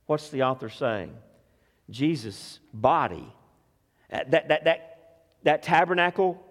[0.05, 1.15] What's the author saying?
[1.89, 3.33] Jesus' body.
[4.11, 4.99] Uh, that, that, that,
[5.43, 6.41] that tabernacle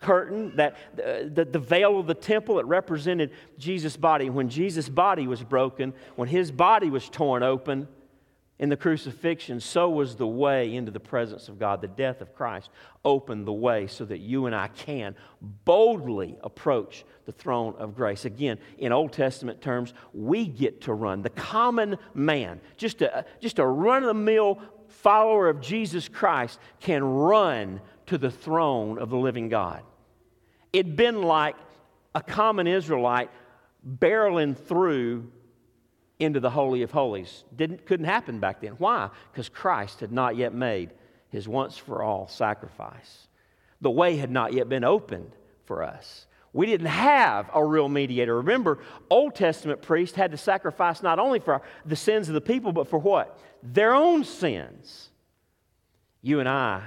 [0.00, 4.30] curtain, that, the, the veil of the temple, it represented Jesus' body.
[4.30, 7.88] When Jesus' body was broken, when his body was torn open,
[8.58, 11.80] in the crucifixion, so was the way into the presence of God.
[11.80, 12.70] The death of Christ
[13.04, 18.24] opened the way so that you and I can boldly approach the throne of grace.
[18.24, 21.22] Again, in Old Testament terms, we get to run.
[21.22, 26.58] The common man, just a, just a run of the mill follower of Jesus Christ,
[26.80, 29.82] can run to the throne of the living God.
[30.72, 31.54] It'd been like
[32.14, 33.30] a common Israelite
[33.86, 35.30] barreling through
[36.18, 37.44] into the Holy of Holies.
[37.54, 38.72] Didn't, couldn't happen back then.
[38.72, 39.10] Why?
[39.32, 40.90] Because Christ had not yet made
[41.30, 43.28] his once for all sacrifice.
[43.80, 45.30] The way had not yet been opened
[45.64, 46.26] for us.
[46.52, 48.36] We didn't have a real mediator.
[48.36, 48.78] Remember,
[49.10, 52.88] Old Testament priests had to sacrifice not only for the sins of the people, but
[52.88, 53.38] for what?
[53.62, 55.10] Their own sins.
[56.22, 56.84] You and I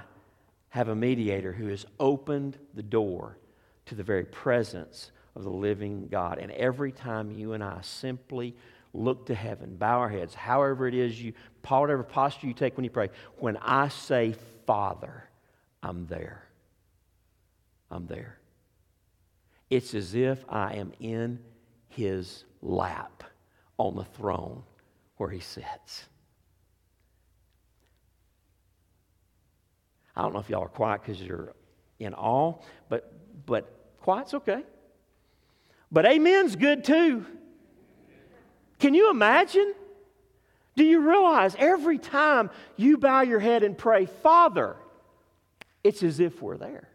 [0.69, 3.37] have a mediator who has opened the door
[3.85, 6.39] to the very presence of the living God.
[6.39, 8.55] And every time you and I simply
[8.93, 11.33] look to heaven, bow our heads, however it is you,
[11.67, 14.35] whatever posture you take when you pray, when I say
[14.65, 15.29] Father,
[15.81, 16.47] I'm there.
[17.89, 18.37] I'm there.
[19.69, 21.39] It's as if I am in
[21.87, 23.23] his lap
[23.77, 24.63] on the throne
[25.17, 26.05] where he sits.
[30.15, 31.53] I don't know if y'all are quiet because you're
[31.99, 32.55] in awe,
[32.89, 33.13] but,
[33.45, 34.63] but quiet's okay.
[35.91, 37.25] But amen's good too.
[38.81, 39.75] Can you imagine?
[40.75, 44.75] Do you realize every time you bow your head and pray, Father,
[45.83, 46.89] it's as if we're there.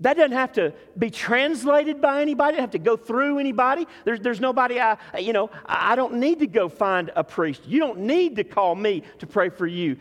[0.00, 2.56] That doesn't have to be translated by anybody.
[2.56, 3.86] It doesn't have to go through anybody.
[4.04, 7.62] There's, there's nobody I, you know, I don't need to go find a priest.
[7.64, 9.96] You don't need to call me to pray for you.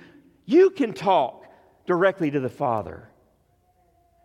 [0.46, 1.46] You can talk
[1.86, 3.08] directly to the Father.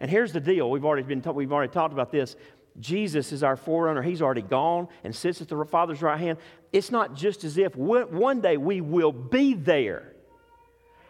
[0.01, 0.69] And here's the deal.
[0.69, 2.35] We've already, been we've already talked about this.
[2.81, 4.03] Jesus is our forerunner.
[4.03, 6.39] He's already gone and sits at the Father's right hand.
[6.73, 10.13] It's not just as if one day we will be there.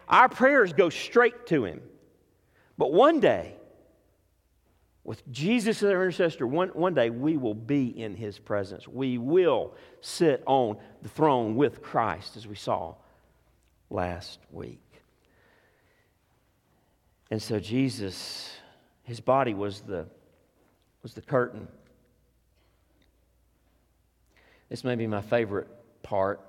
[0.07, 1.81] Our prayers go straight to Him.
[2.77, 3.55] But one day,
[5.03, 8.87] with Jesus as our intercessor, one, one day we will be in his presence.
[8.87, 12.95] We will sit on the throne with Christ, as we saw
[13.89, 14.83] last week.
[17.31, 18.51] And so Jesus,
[19.03, 20.05] his body was the,
[21.01, 21.67] was the curtain.
[24.69, 25.67] This may be my favorite
[26.03, 26.41] part.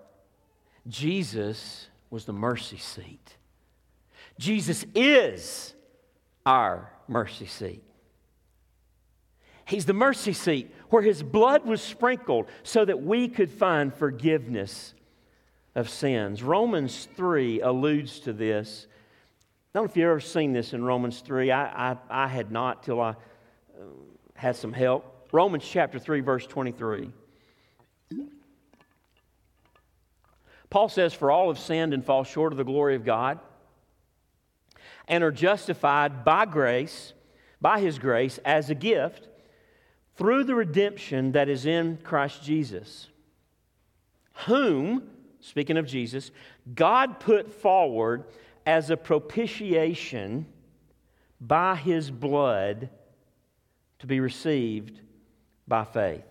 [0.88, 3.36] Jesus was the mercy seat.
[4.38, 5.74] Jesus is
[6.44, 7.82] our mercy seat.
[9.64, 14.94] He's the mercy seat where his blood was sprinkled so that we could find forgiveness
[15.76, 16.42] of sins.
[16.42, 18.86] Romans 3 alludes to this.
[19.72, 21.52] I don't know if you've ever seen this in Romans 3.
[21.52, 23.14] I, I, I had not till I
[24.40, 25.28] had some help.
[25.32, 27.10] Romans chapter 3, verse 23.
[30.70, 33.38] Paul says, For all have sinned and fall short of the glory of God
[35.06, 37.12] and are justified by grace,
[37.60, 39.28] by his grace, as a gift
[40.16, 43.08] through the redemption that is in Christ Jesus,
[44.46, 45.02] whom,
[45.40, 46.30] speaking of Jesus,
[46.74, 48.24] God put forward
[48.64, 50.46] as a propitiation
[51.42, 52.88] by his blood
[54.00, 55.00] to be received
[55.68, 56.24] by faith.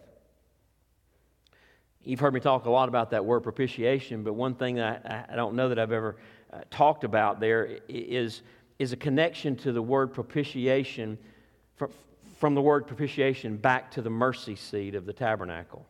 [2.03, 5.33] You've heard me talk a lot about that word propitiation, but one thing that I,
[5.33, 6.17] I don't know that I've ever
[6.51, 8.41] uh, talked about there is,
[8.79, 11.17] is a connection to the word propitiation
[11.75, 11.91] from,
[12.37, 15.85] from the word propitiation back to the mercy seat of the tabernacle.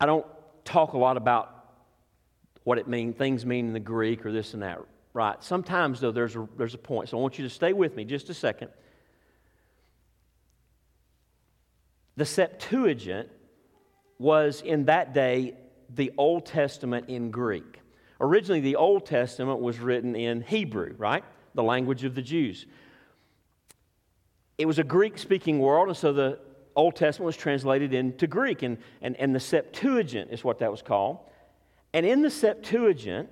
[0.00, 0.26] I don't
[0.64, 1.52] talk a lot about
[2.64, 4.80] what it means, things mean in the Greek or this and that,
[5.16, 5.42] right?
[5.42, 7.08] Sometimes, though, there's a, there's a point.
[7.08, 8.68] So I want you to stay with me just a second.
[12.16, 13.28] The Septuagint
[14.18, 15.54] was in that day
[15.94, 17.80] the Old Testament in Greek.
[18.20, 21.24] Originally, the Old Testament was written in Hebrew, right?
[21.54, 22.66] The language of the Jews
[24.58, 26.38] it was a Greek speaking world, and so the
[26.74, 30.82] Old Testament was translated into Greek, and, and, and the Septuagint is what that was
[30.82, 31.18] called.
[31.92, 33.28] And in the Septuagint,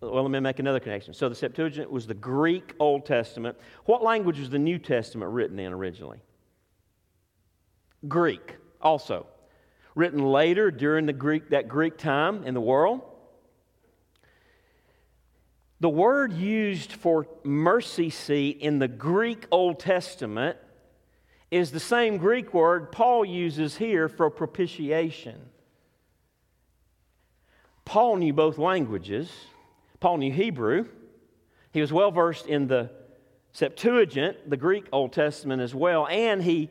[0.00, 1.14] well, let me make another connection.
[1.14, 3.56] So the Septuagint was the Greek Old Testament.
[3.86, 6.18] What language was the New Testament written in originally?
[8.06, 9.26] Greek, also.
[9.94, 13.00] Written later during the Greek, that Greek time in the world.
[15.80, 20.58] The word used for mercy seat in the Greek Old Testament
[21.50, 25.40] is the same Greek word Paul uses here for propitiation.
[27.84, 29.30] Paul knew both languages.
[30.06, 30.86] Paul knew Hebrew.
[31.72, 32.90] He was well versed in the
[33.50, 36.70] Septuagint, the Greek Old Testament as well, and he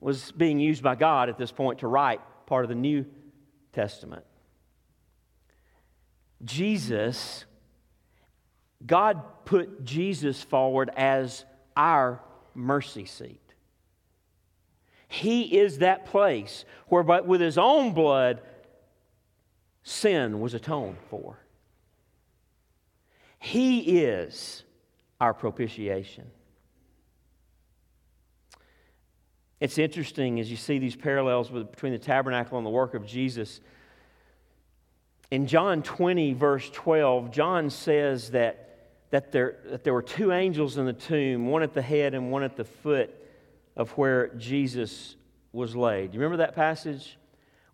[0.00, 3.06] was being used by God at this point to write part of the New
[3.72, 4.24] Testament.
[6.44, 7.44] Jesus
[8.84, 11.44] God put Jesus forward as
[11.76, 12.20] our
[12.52, 13.54] mercy seat.
[15.06, 18.40] He is that place where, but with his own blood,
[19.84, 21.38] sin was atoned for.
[23.42, 24.62] He is
[25.20, 26.30] our propitiation.
[29.58, 33.04] It's interesting as you see these parallels with, between the tabernacle and the work of
[33.04, 33.60] Jesus.
[35.32, 38.68] In John 20, verse 12, John says that
[39.10, 42.30] that there, that there were two angels in the tomb, one at the head and
[42.30, 43.12] one at the foot
[43.76, 45.16] of where Jesus
[45.52, 46.14] was laid.
[46.14, 47.18] You remember that passage?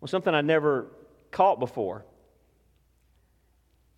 [0.01, 0.87] Well, something I never
[1.29, 2.05] caught before.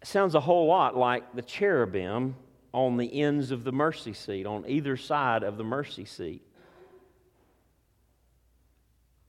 [0.04, 2.36] Sounds a whole lot like the cherubim
[2.74, 6.41] on the ends of the mercy seat, on either side of the mercy seat.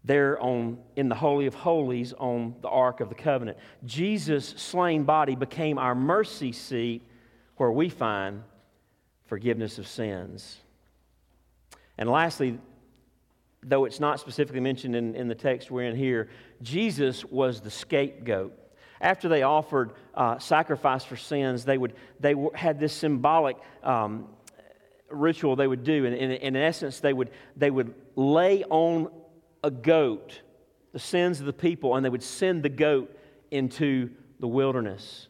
[0.05, 3.59] There on in the Holy of Holies on the Ark of the Covenant.
[3.85, 7.03] Jesus' slain body became our mercy seat
[7.57, 8.43] where we find
[9.27, 10.59] forgiveness of sins.
[11.99, 12.59] And lastly,
[13.63, 16.29] though it's not specifically mentioned in, in the text we're in here,
[16.63, 18.59] Jesus was the scapegoat.
[19.03, 24.29] After they offered uh, sacrifice for sins, they, would, they had this symbolic um,
[25.11, 26.07] ritual they would do.
[26.07, 29.11] And in, in essence, they would, they would lay on
[29.63, 30.41] a goat
[30.93, 33.15] the sins of the people and they would send the goat
[33.51, 35.29] into the wilderness.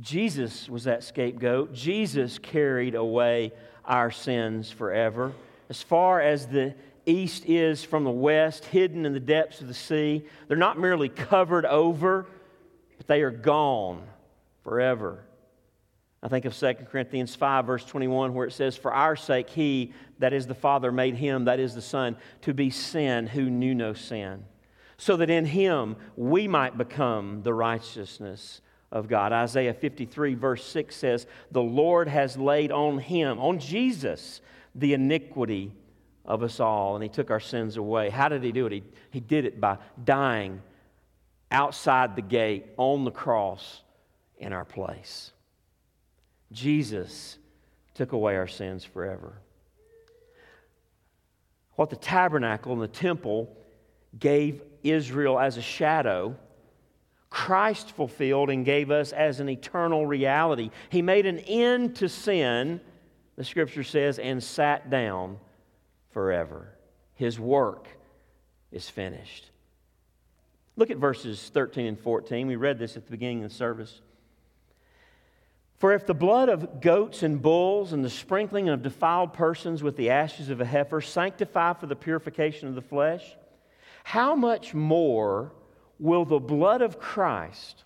[0.00, 1.72] Jesus was that scapegoat.
[1.72, 3.52] Jesus carried away
[3.84, 5.32] our sins forever.
[5.70, 6.74] As far as the
[7.06, 11.08] east is from the west, hidden in the depths of the sea, they're not merely
[11.08, 12.26] covered over,
[13.06, 14.02] but they are gone
[14.62, 15.24] forever.
[16.22, 19.92] I think of 2 Corinthians 5, verse 21, where it says, For our sake, he,
[20.18, 23.74] that is the Father, made him, that is the Son, to be sin who knew
[23.74, 24.44] no sin,
[24.96, 29.32] so that in him we might become the righteousness of God.
[29.32, 34.40] Isaiah 53, verse 6 says, The Lord has laid on him, on Jesus,
[34.74, 35.72] the iniquity
[36.24, 38.10] of us all, and he took our sins away.
[38.10, 38.72] How did he do it?
[38.72, 40.60] He, he did it by dying
[41.50, 43.82] outside the gate on the cross
[44.38, 45.32] in our place.
[46.52, 47.38] Jesus
[47.94, 49.40] took away our sins forever.
[51.74, 53.54] What the tabernacle and the temple
[54.18, 56.36] gave Israel as a shadow
[57.36, 60.70] Christ fulfilled and gave us as an eternal reality.
[60.88, 62.80] He made an end to sin,
[63.36, 65.38] the scripture says, and sat down
[66.12, 66.72] forever.
[67.14, 67.88] His work
[68.72, 69.50] is finished.
[70.76, 72.46] Look at verses 13 and 14.
[72.46, 74.00] We read this at the beginning of the service.
[75.78, 79.96] For if the blood of goats and bulls and the sprinkling of defiled persons with
[79.96, 83.36] the ashes of a heifer sanctify for the purification of the flesh,
[84.04, 85.52] how much more?
[85.98, 87.84] will the blood of Christ,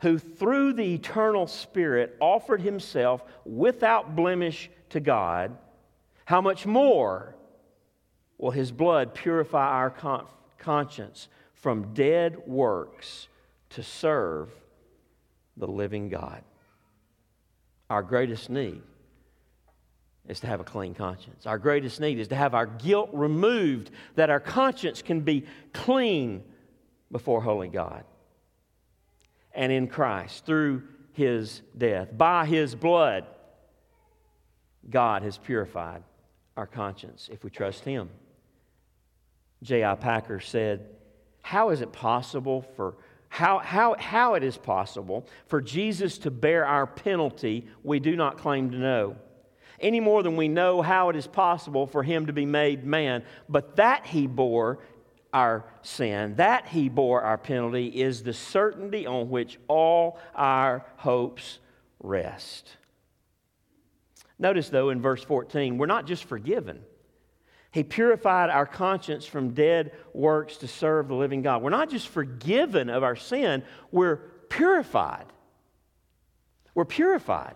[0.00, 5.56] who through the eternal Spirit offered himself without blemish to God,
[6.24, 7.34] how much more
[8.36, 10.26] will his blood purify our con-
[10.58, 11.28] conscience
[11.60, 13.28] from dead works
[13.70, 14.50] to serve
[15.56, 16.42] the living God?
[17.90, 18.82] Our greatest need
[20.28, 21.46] is to have a clean conscience.
[21.46, 26.44] Our greatest need is to have our guilt removed, that our conscience can be clean
[27.10, 28.04] before holy God.
[29.54, 30.82] And in Christ, through
[31.12, 33.24] his death, by his blood,
[34.88, 36.02] God has purified
[36.56, 38.10] our conscience if we trust him.
[39.62, 39.94] J.I.
[39.94, 40.86] Packer said,
[41.48, 42.96] How is it possible for
[43.30, 48.36] how, how, how it is possible for Jesus to bear our penalty we do not
[48.36, 49.16] claim to know,
[49.80, 53.24] any more than we know how it is possible for him to be made man.
[53.48, 54.80] But that he bore
[55.32, 61.60] our sin, that he bore our penalty, is the certainty on which all our hopes
[61.98, 62.76] rest.
[64.38, 66.82] Notice, though, in verse 14, we're not just forgiven.
[67.78, 71.62] He purified our conscience from dead works to serve the living God.
[71.62, 73.62] We're not just forgiven of our sin,
[73.92, 74.16] we're
[74.48, 75.26] purified.
[76.74, 77.54] We're purified.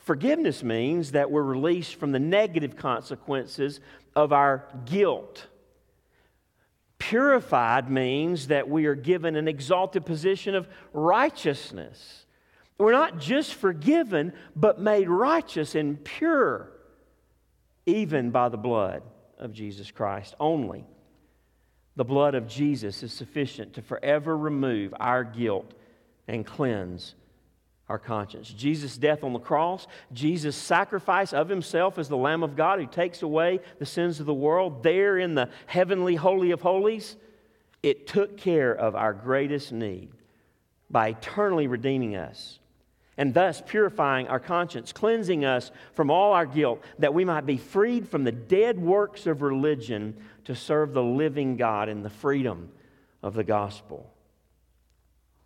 [0.00, 3.80] Forgiveness means that we're released from the negative consequences
[4.14, 5.46] of our guilt.
[6.96, 12.24] Purified means that we are given an exalted position of righteousness.
[12.78, 16.70] We're not just forgiven, but made righteous and pure,
[17.86, 19.02] even by the blood
[19.38, 20.84] of Jesus Christ only.
[21.94, 25.72] The blood of Jesus is sufficient to forever remove our guilt
[26.28, 27.14] and cleanse
[27.88, 28.48] our conscience.
[28.48, 32.86] Jesus' death on the cross, Jesus' sacrifice of himself as the Lamb of God who
[32.86, 37.16] takes away the sins of the world, there in the heavenly Holy of Holies,
[37.82, 40.10] it took care of our greatest need
[40.90, 42.58] by eternally redeeming us
[43.18, 47.56] and thus purifying our conscience, cleansing us from all our guilt, that we might be
[47.56, 52.70] freed from the dead works of religion to serve the living God in the freedom
[53.22, 54.12] of the gospel.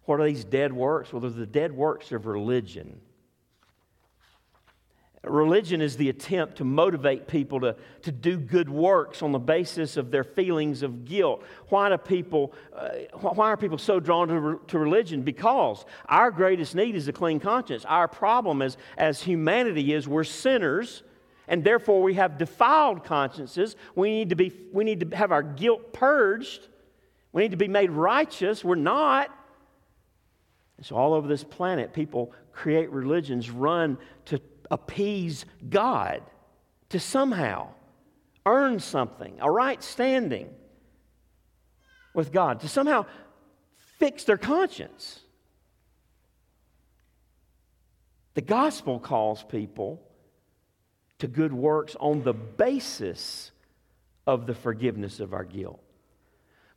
[0.04, 1.12] What are these dead works?
[1.12, 3.00] Well, they're the dead works of religion.
[5.22, 9.98] Religion is the attempt to motivate people to, to do good works on the basis
[9.98, 11.44] of their feelings of guilt.
[11.68, 15.20] Why, do people, uh, why are people so drawn to, re- to religion?
[15.20, 17.84] Because our greatest need is a clean conscience.
[17.84, 21.02] Our problem as, as humanity is we're sinners,
[21.48, 23.76] and therefore we have defiled consciences.
[23.94, 26.68] We need, to be, we need to have our guilt purged.
[27.32, 28.64] We need to be made righteous.
[28.64, 29.36] We're not.
[30.82, 34.40] So, all over this planet, people create religions, run to
[34.70, 36.22] appease God,
[36.90, 37.68] to somehow
[38.46, 40.48] earn something, a right standing
[42.14, 43.06] with God, to somehow
[43.98, 45.20] fix their conscience.
[48.34, 50.00] The gospel calls people
[51.18, 53.50] to good works on the basis
[54.26, 55.82] of the forgiveness of our guilt.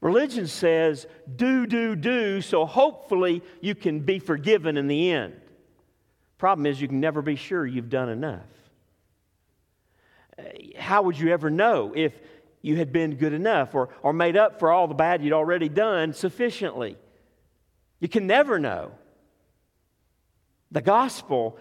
[0.02, 5.39] Religion says, do, do, do, so hopefully you can be forgiven in the end.
[6.44, 8.50] Problem is, you can never be sure you've done enough.
[10.78, 12.12] How would you ever know if
[12.62, 15.70] you had been good enough or, or made up for all the bad you'd already
[15.70, 16.98] done sufficiently?
[18.02, 18.91] You can never know.
[20.70, 21.58] The gospel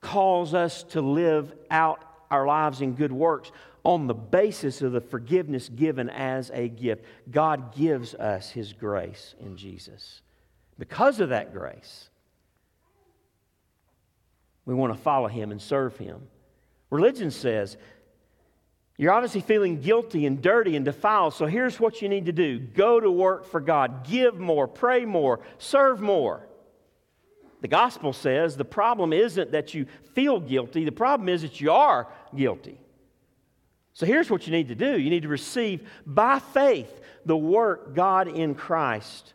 [0.00, 3.52] calls us to live out our lives in good works
[3.84, 7.04] on the basis of the forgiveness given as a gift.
[7.30, 10.22] God gives us His grace in Jesus.
[10.80, 12.09] Because of that grace,
[14.70, 16.20] we want to follow Him and serve Him.
[16.90, 17.76] Religion says,
[18.96, 22.58] you're obviously feeling guilty and dirty and defiled, so here's what you need to do
[22.58, 26.46] go to work for God, give more, pray more, serve more.
[27.62, 31.72] The gospel says the problem isn't that you feel guilty, the problem is that you
[31.72, 32.78] are guilty.
[33.94, 37.94] So here's what you need to do you need to receive by faith the work
[37.94, 39.32] God in Christ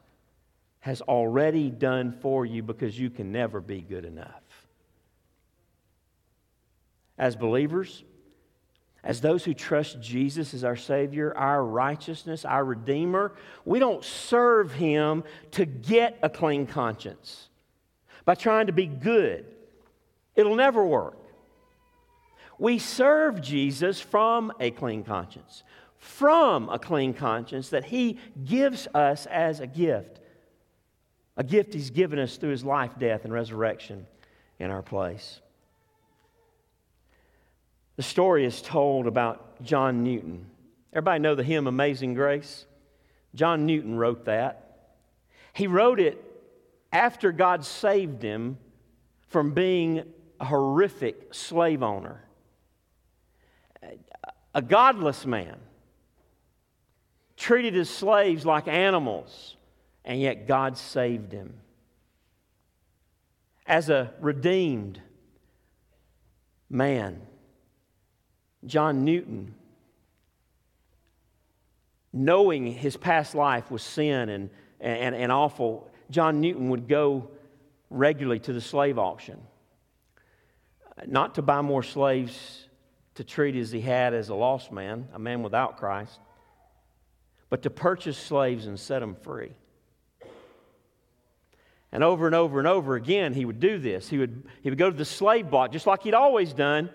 [0.79, 4.43] has already done for you because you can never be good enough.
[7.17, 8.03] As believers,
[9.05, 14.73] as those who trust Jesus as our Savior, our righteousness, our Redeemer, we don't serve
[14.73, 17.49] Him to get a clean conscience
[18.25, 19.45] by trying to be good.
[20.35, 21.17] It'll never work.
[22.57, 25.63] We serve Jesus from a clean conscience,
[25.97, 30.19] from a clean conscience that He gives us as a gift.
[31.37, 34.07] A gift He's given us through His life, death, and resurrection
[34.57, 35.41] in our place.
[37.95, 40.47] The story is told about John Newton.
[40.91, 42.65] Everybody know the hymn Amazing Grace?
[43.33, 44.91] John Newton wrote that.
[45.53, 46.21] He wrote it
[46.91, 48.57] after God saved him
[49.27, 50.03] from being
[50.39, 52.23] a horrific slave owner,
[54.53, 55.57] a godless man,
[57.37, 59.55] treated his slaves like animals,
[60.03, 61.53] and yet God saved him.
[63.65, 65.01] As a redeemed
[66.69, 67.21] man,
[68.65, 69.53] John Newton,
[72.11, 74.49] knowing his past life was sin and,
[74.79, 77.29] and, and awful, John Newton would go
[77.89, 79.39] regularly to the slave auction.
[81.05, 82.67] Not to buy more slaves
[83.15, 86.19] to treat as he had as a lost man, a man without Christ,
[87.49, 89.51] but to purchase slaves and set them free.
[91.91, 94.09] And over and over and over again, he would do this.
[94.09, 96.89] He would, he would go to the slave block, just like he'd always done.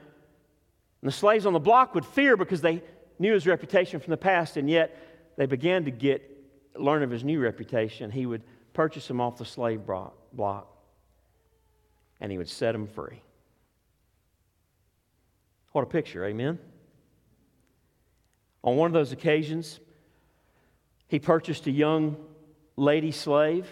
[1.02, 2.82] And the slaves on the block would fear because they
[3.18, 4.96] knew his reputation from the past, and yet
[5.36, 6.26] they began to get
[6.74, 8.10] learn of his new reputation.
[8.10, 8.42] He would
[8.72, 9.82] purchase them off the slave
[10.32, 10.66] block,
[12.20, 13.22] and he would set them free.
[15.72, 16.58] What a picture, amen?
[18.62, 19.80] On one of those occasions,
[21.08, 22.16] he purchased a young
[22.76, 23.66] lady slave.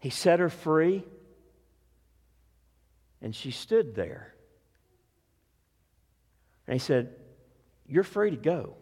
[0.00, 1.04] He set her free,
[3.22, 4.34] and she stood there.
[6.66, 7.14] And he said,
[7.86, 8.74] You're free to go.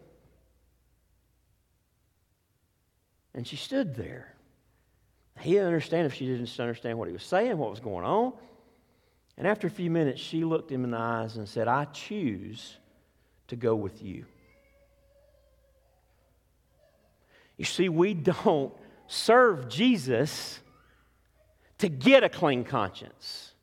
[3.33, 4.35] And she stood there.
[5.39, 8.33] He didn't understand if she didn't understand what he was saying, what was going on.
[9.37, 12.75] And after a few minutes, she looked him in the eyes and said, I choose
[13.47, 14.25] to go with you.
[17.57, 18.73] You see, we don't
[19.07, 20.59] serve Jesus
[21.77, 23.53] to get a clean conscience,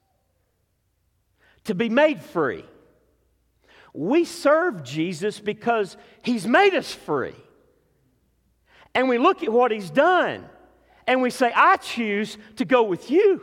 [1.67, 2.65] to be made free.
[3.93, 7.35] We serve Jesus because he's made us free
[8.95, 10.45] and we look at what he's done
[11.07, 13.43] and we say, I choose to go with you.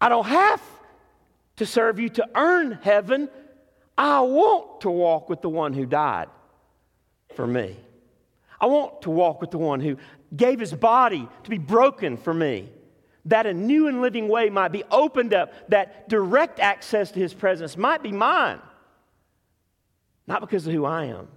[0.00, 0.62] I don't have
[1.56, 3.28] to serve you to earn heaven.
[3.96, 6.28] I want to walk with the one who died
[7.34, 7.76] for me.
[8.60, 9.96] I want to walk with the one who
[10.34, 12.68] gave his body to be broken for me,
[13.26, 17.34] that a new and living way might be opened up, that direct access to his
[17.34, 18.60] presence might be mine,
[20.26, 21.28] not because of who I am,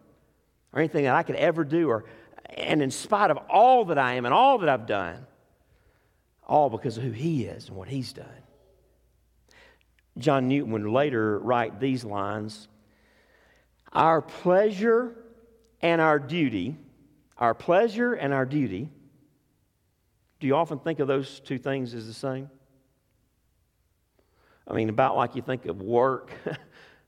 [0.72, 2.06] or anything that I could ever do, or,
[2.56, 5.26] and in spite of all that I am and all that I've done,
[6.48, 8.28] all because of who He is and what He's done.
[10.18, 12.68] John Newton would later write these lines
[13.94, 15.16] Our pleasure
[15.82, 16.78] and our duty,
[17.38, 18.90] our pleasure and our duty,
[20.40, 22.50] do you often think of those two things as the same?
[24.68, 26.32] I mean, about like you think of work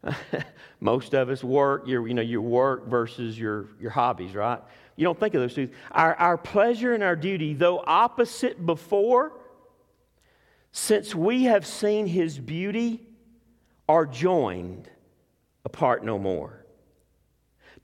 [0.80, 4.60] Most of us work, your, you know, your work versus your, your hobbies, right?
[4.96, 5.70] You don't think of those two.
[5.92, 9.34] Our, our pleasure and our duty, though opposite before,
[10.72, 13.02] since we have seen his beauty,
[13.88, 14.90] are joined
[15.66, 16.61] apart no more.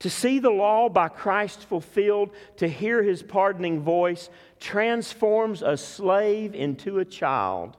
[0.00, 4.30] To see the law by Christ fulfilled, to hear his pardoning voice,
[4.60, 7.76] transforms a slave into a child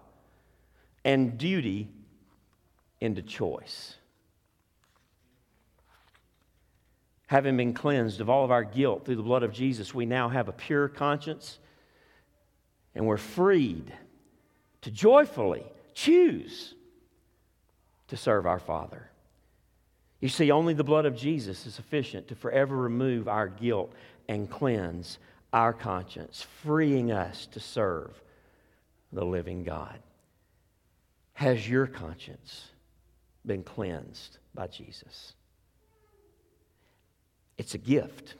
[1.06, 1.90] and duty
[3.00, 3.96] into choice.
[7.28, 10.28] Having been cleansed of all of our guilt through the blood of Jesus, we now
[10.30, 11.60] have a pure conscience
[12.96, 13.94] and we're freed
[14.82, 15.64] to joyfully
[15.94, 16.74] choose
[18.08, 19.09] to serve our Father.
[20.20, 23.94] You see, only the blood of Jesus is sufficient to forever remove our guilt
[24.28, 25.18] and cleanse
[25.54, 28.12] our conscience, freeing us to serve
[29.14, 29.98] the living God.
[31.34, 32.68] Has your conscience
[33.46, 35.34] been cleansed by Jesus?
[37.58, 38.36] It's a gift.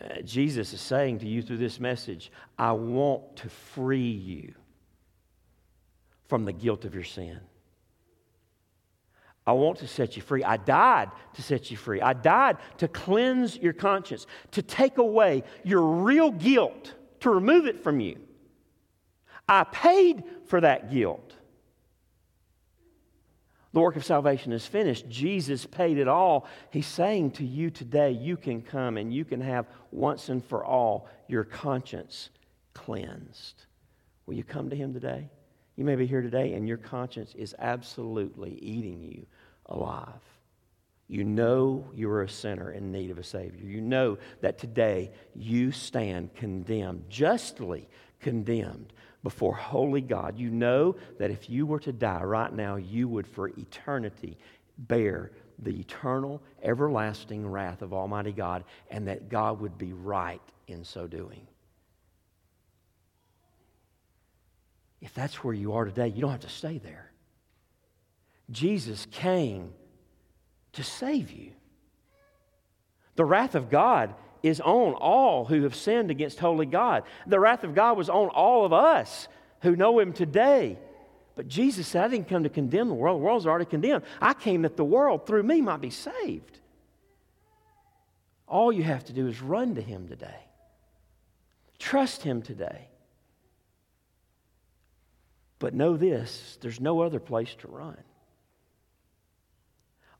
[0.00, 4.54] Uh, Jesus is saying to you through this message, I want to free you
[6.28, 7.40] from the guilt of your sin.
[9.46, 10.42] I want to set you free.
[10.42, 12.00] I died to set you free.
[12.00, 17.82] I died to cleanse your conscience, to take away your real guilt, to remove it
[17.82, 18.18] from you.
[19.48, 21.34] I paid for that guilt.
[23.72, 25.08] The work of salvation is finished.
[25.08, 26.48] Jesus paid it all.
[26.70, 30.64] He's saying to you today, you can come and you can have once and for
[30.64, 32.30] all your conscience
[32.74, 33.66] cleansed.
[34.24, 35.28] Will you come to Him today?
[35.76, 39.26] You may be here today and your conscience is absolutely eating you
[39.68, 40.20] alive.
[41.08, 43.64] You know you are a sinner in need of a Savior.
[43.64, 47.88] You know that today you stand condemned, justly
[48.20, 50.38] condemned before holy God.
[50.38, 54.36] You know that if you were to die right now, you would for eternity
[54.78, 60.84] bear the eternal, everlasting wrath of Almighty God, and that God would be right in
[60.84, 61.46] so doing.
[65.00, 67.10] If that's where you are today, you don't have to stay there.
[68.50, 69.72] Jesus came
[70.72, 71.52] to save you.
[73.16, 77.02] The wrath of God is on all who have sinned against holy God.
[77.26, 79.28] The wrath of God was on all of us
[79.62, 80.78] who know Him today.
[81.34, 83.20] But Jesus said, I didn't come to condemn the world.
[83.20, 84.04] The world's already condemned.
[84.20, 86.60] I came that the world through me might be saved.
[88.46, 90.46] All you have to do is run to Him today,
[91.78, 92.88] trust Him today.
[95.58, 97.96] But know this there's no other place to run.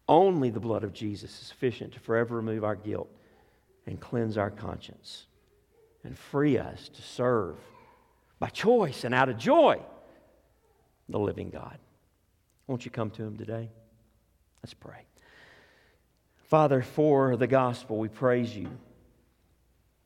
[0.08, 3.10] Only the blood of Jesus is sufficient to forever remove our guilt
[3.86, 5.26] and cleanse our conscience
[6.04, 7.56] and free us to serve
[8.38, 9.80] by choice and out of joy
[11.08, 11.78] the living God.
[12.66, 13.70] Won't you come to Him today?
[14.62, 15.06] Let's pray.
[16.48, 18.68] Father, for the gospel, we praise you.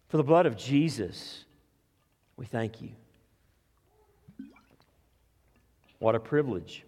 [0.08, 1.44] For the blood of Jesus,
[2.36, 2.90] we thank you.
[5.98, 6.84] What a privilege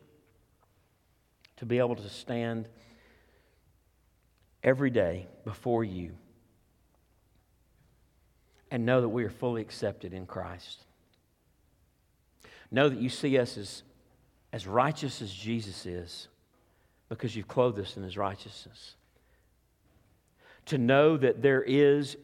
[1.58, 2.68] to be able to stand
[4.62, 6.12] every day before you
[8.70, 10.84] and know that we are fully accepted in Christ.
[12.70, 13.82] Know that you see us as,
[14.52, 16.28] as righteous as Jesus is
[17.08, 18.94] because you've clothed us in his righteousness.
[20.66, 22.16] To know that there is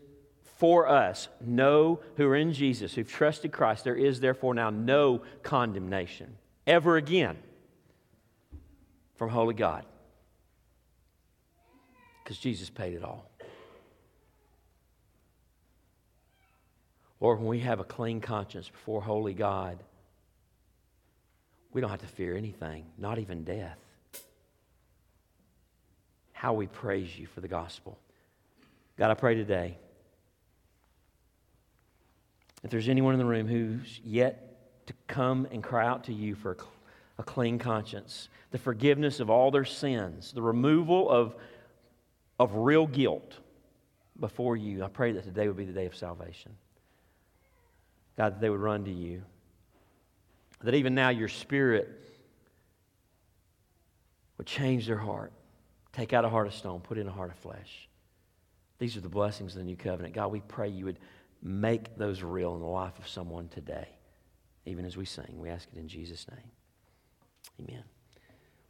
[0.56, 5.22] for us, no, who are in Jesus, who've trusted Christ, there is therefore now no
[5.42, 6.36] condemnation
[6.66, 7.36] ever again
[9.16, 9.84] from Holy God
[12.28, 13.30] because Jesus paid it all.
[17.20, 19.78] Lord, when we have a clean conscience before holy God,
[21.72, 23.78] we don't have to fear anything, not even death.
[26.32, 27.98] How we praise you for the gospel.
[28.98, 29.78] God, I pray today
[32.62, 36.34] if there's anyone in the room who's yet to come and cry out to you
[36.34, 36.58] for
[37.18, 41.34] a clean conscience, the forgiveness of all their sins, the removal of
[42.38, 43.34] of real guilt
[44.18, 46.52] before you, I pray that today would be the day of salvation.
[48.16, 49.22] God, that they would run to you.
[50.62, 51.88] That even now your spirit
[54.36, 55.32] would change their heart.
[55.92, 57.88] Take out a heart of stone, put in a heart of flesh.
[58.78, 60.14] These are the blessings of the new covenant.
[60.14, 60.98] God, we pray you would
[61.42, 63.88] make those real in the life of someone today,
[64.66, 65.34] even as we sing.
[65.36, 66.50] We ask it in Jesus' name.
[67.60, 67.84] Amen.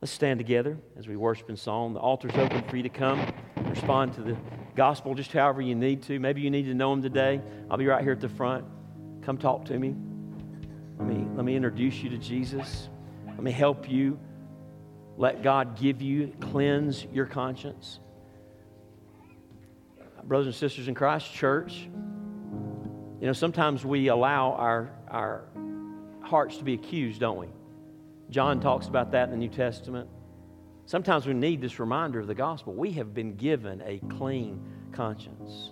[0.01, 1.93] Let's stand together as we worship in song.
[1.93, 3.33] The altar's open for you to come,
[3.65, 4.37] respond to the
[4.77, 6.21] gospel just however you need to.
[6.21, 7.41] Maybe you need to know him today.
[7.69, 8.65] I'll be right here at the front.
[9.23, 9.97] Come talk to me.
[10.99, 12.89] Let me, let me introduce you to Jesus.
[13.27, 14.21] Let me help you.
[15.17, 17.99] Let God give you, cleanse your conscience.
[20.23, 21.89] Brothers and sisters in Christ, church,
[23.21, 25.43] you know, sometimes we allow our, our
[26.23, 27.49] hearts to be accused, don't we?
[28.31, 30.09] John talks about that in the New Testament.
[30.87, 32.75] Sometimes we need this reminder of the gospel.
[32.75, 35.71] We have been given a clean conscience.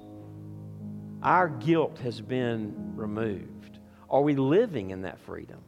[1.23, 3.79] Our guilt has been removed.
[4.09, 5.61] Are we living in that freedom?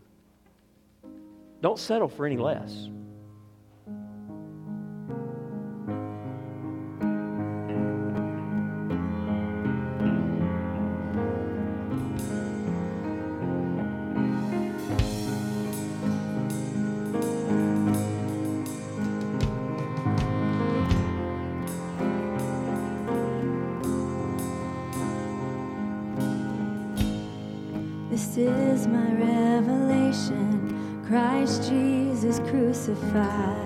[1.61, 2.89] Don't settle for any less.
[33.13, 33.58] fast.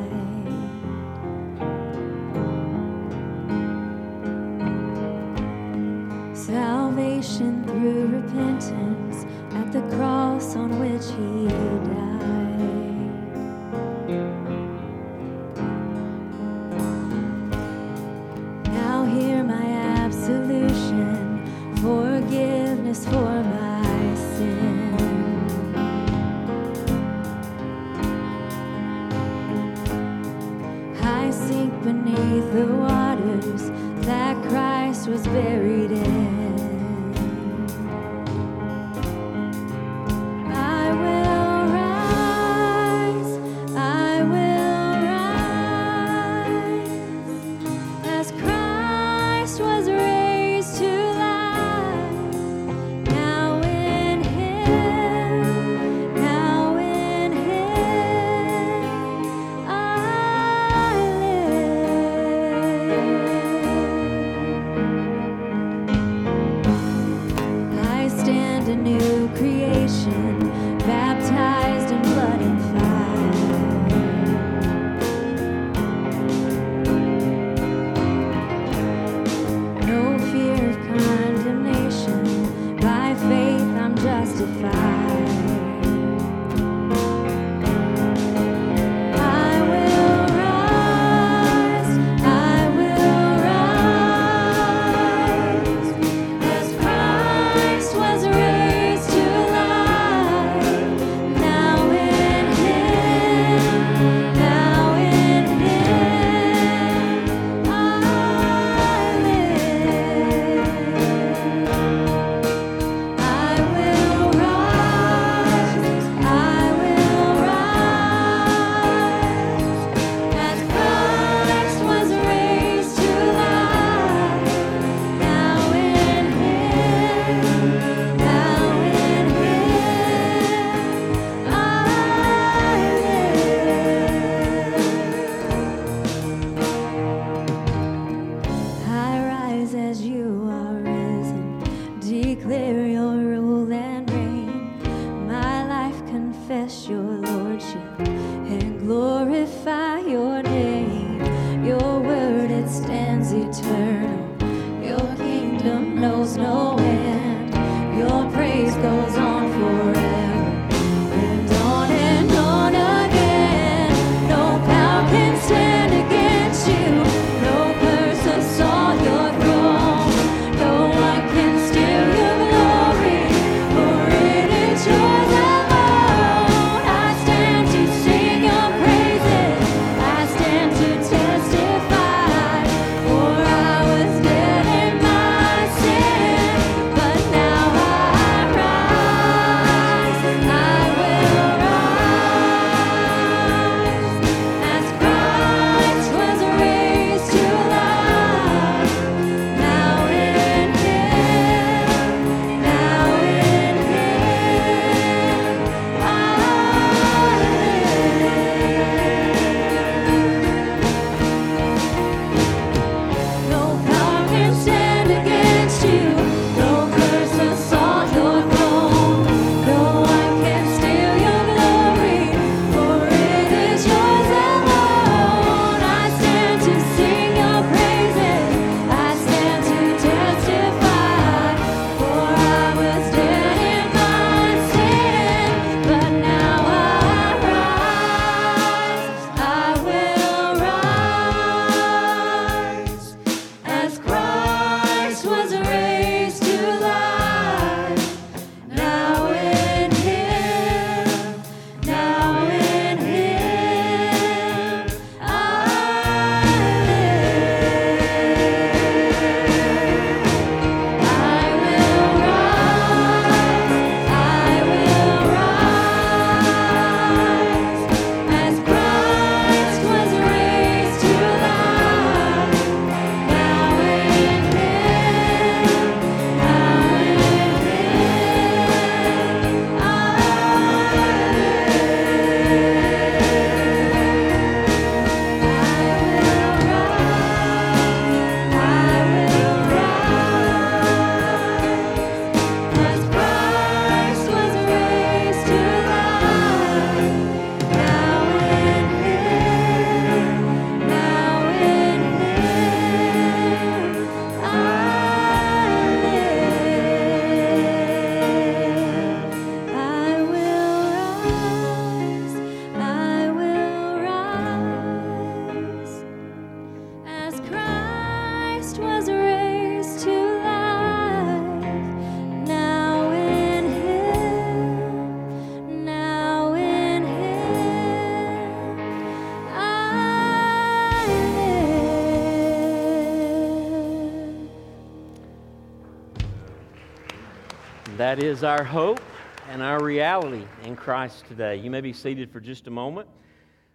[338.12, 339.00] That is our hope
[339.48, 341.56] and our reality in Christ today.
[341.56, 343.08] You may be seated for just a moment.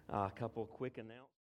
[0.08, 1.27] Uh, a couple quick announcements.